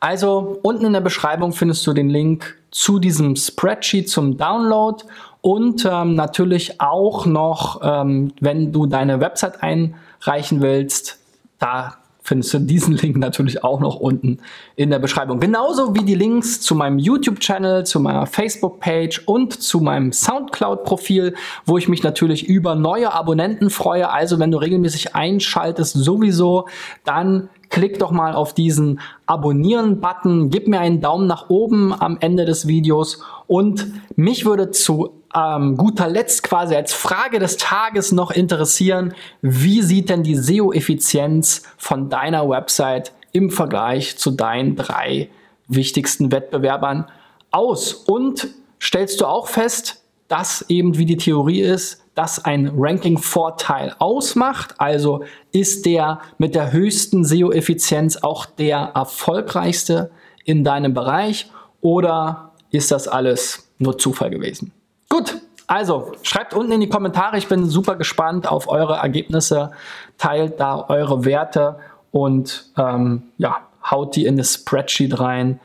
Also 0.00 0.58
unten 0.62 0.86
in 0.86 0.92
der 0.92 1.00
Beschreibung 1.00 1.52
findest 1.52 1.86
du 1.86 1.92
den 1.92 2.08
Link 2.08 2.56
zu 2.70 2.98
diesem 2.98 3.34
Spreadsheet 3.34 4.08
zum 4.08 4.36
Download 4.36 5.04
und 5.40 5.86
ähm, 5.90 6.14
natürlich 6.14 6.80
auch 6.80 7.26
noch, 7.26 7.80
ähm, 7.82 8.32
wenn 8.40 8.72
du 8.72 8.86
deine 8.86 9.20
Website 9.20 9.62
einreichen 9.62 10.60
willst, 10.60 11.18
da 11.58 11.97
findest 12.28 12.54
du 12.54 12.58
diesen 12.60 12.94
Link 12.94 13.16
natürlich 13.16 13.64
auch 13.64 13.80
noch 13.80 13.96
unten 13.96 14.38
in 14.76 14.90
der 14.90 14.98
Beschreibung. 14.98 15.40
Genauso 15.40 15.94
wie 15.94 16.04
die 16.04 16.14
Links 16.14 16.60
zu 16.60 16.74
meinem 16.74 16.98
YouTube-Channel, 16.98 17.84
zu 17.84 18.00
meiner 18.00 18.26
Facebook-Page 18.26 19.22
und 19.26 19.60
zu 19.60 19.80
meinem 19.80 20.12
Soundcloud-Profil, 20.12 21.34
wo 21.64 21.78
ich 21.78 21.88
mich 21.88 22.02
natürlich 22.02 22.46
über 22.46 22.74
neue 22.74 23.12
Abonnenten 23.12 23.70
freue. 23.70 24.10
Also 24.10 24.38
wenn 24.38 24.50
du 24.50 24.58
regelmäßig 24.58 25.16
einschaltest, 25.16 25.94
sowieso, 25.94 26.68
dann 27.04 27.48
klick 27.70 27.98
doch 27.98 28.10
mal 28.10 28.34
auf 28.34 28.54
diesen 28.54 29.00
Abonnieren-Button, 29.26 30.50
gib 30.50 30.68
mir 30.68 30.80
einen 30.80 31.00
Daumen 31.00 31.26
nach 31.26 31.48
oben 31.48 31.92
am 31.98 32.18
Ende 32.20 32.44
des 32.44 32.66
Videos 32.66 33.22
und 33.46 33.86
mich 34.16 34.44
würde 34.44 34.70
zu 34.70 35.17
ähm, 35.34 35.76
guter 35.76 36.08
Letzt 36.08 36.42
quasi 36.42 36.74
als 36.74 36.92
Frage 36.92 37.38
des 37.38 37.56
Tages 37.56 38.12
noch 38.12 38.30
interessieren, 38.30 39.14
wie 39.42 39.82
sieht 39.82 40.08
denn 40.08 40.22
die 40.22 40.36
SEO-Effizienz 40.36 41.62
von 41.76 42.08
deiner 42.08 42.48
Website 42.48 43.12
im 43.32 43.50
Vergleich 43.50 44.16
zu 44.18 44.30
deinen 44.30 44.76
drei 44.76 45.28
wichtigsten 45.66 46.32
Wettbewerbern 46.32 47.06
aus? 47.50 47.92
Und 47.92 48.48
stellst 48.80 49.20
du 49.20 49.26
auch 49.26 49.48
fest, 49.48 50.02
dass 50.28 50.64
eben 50.68 50.98
wie 50.98 51.06
die 51.06 51.16
Theorie 51.16 51.60
ist, 51.62 52.04
dass 52.14 52.44
ein 52.44 52.72
Ranking-Vorteil 52.76 53.94
ausmacht. 53.98 54.74
Also 54.78 55.24
ist 55.52 55.86
der 55.86 56.20
mit 56.36 56.54
der 56.54 56.72
höchsten 56.72 57.24
SEO-Effizienz 57.24 58.18
auch 58.18 58.44
der 58.44 58.78
erfolgreichste 58.94 60.10
in 60.44 60.64
deinem 60.64 60.94
Bereich 60.94 61.50
oder 61.80 62.52
ist 62.70 62.90
das 62.90 63.08
alles 63.08 63.70
nur 63.78 63.98
Zufall 63.98 64.30
gewesen? 64.30 64.72
Gut, 65.08 65.40
also 65.66 66.12
schreibt 66.22 66.54
unten 66.54 66.72
in 66.72 66.80
die 66.80 66.88
Kommentare. 66.88 67.38
Ich 67.38 67.48
bin 67.48 67.66
super 67.66 67.96
gespannt 67.96 68.50
auf 68.50 68.68
eure 68.68 68.96
Ergebnisse. 68.96 69.72
Teilt 70.16 70.60
da 70.60 70.86
eure 70.88 71.24
Werte 71.24 71.78
und 72.10 72.70
ähm, 72.76 73.22
ja, 73.36 73.58
haut 73.90 74.16
die 74.16 74.26
in 74.26 74.36
das 74.36 74.54
Spreadsheet 74.54 75.20
rein. 75.20 75.60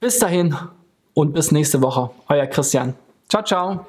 Bis 0.00 0.18
dahin 0.18 0.56
und 1.14 1.32
bis 1.32 1.50
nächste 1.52 1.82
Woche. 1.82 2.10
Euer 2.28 2.46
Christian. 2.46 2.94
Ciao, 3.28 3.42
ciao. 3.42 3.86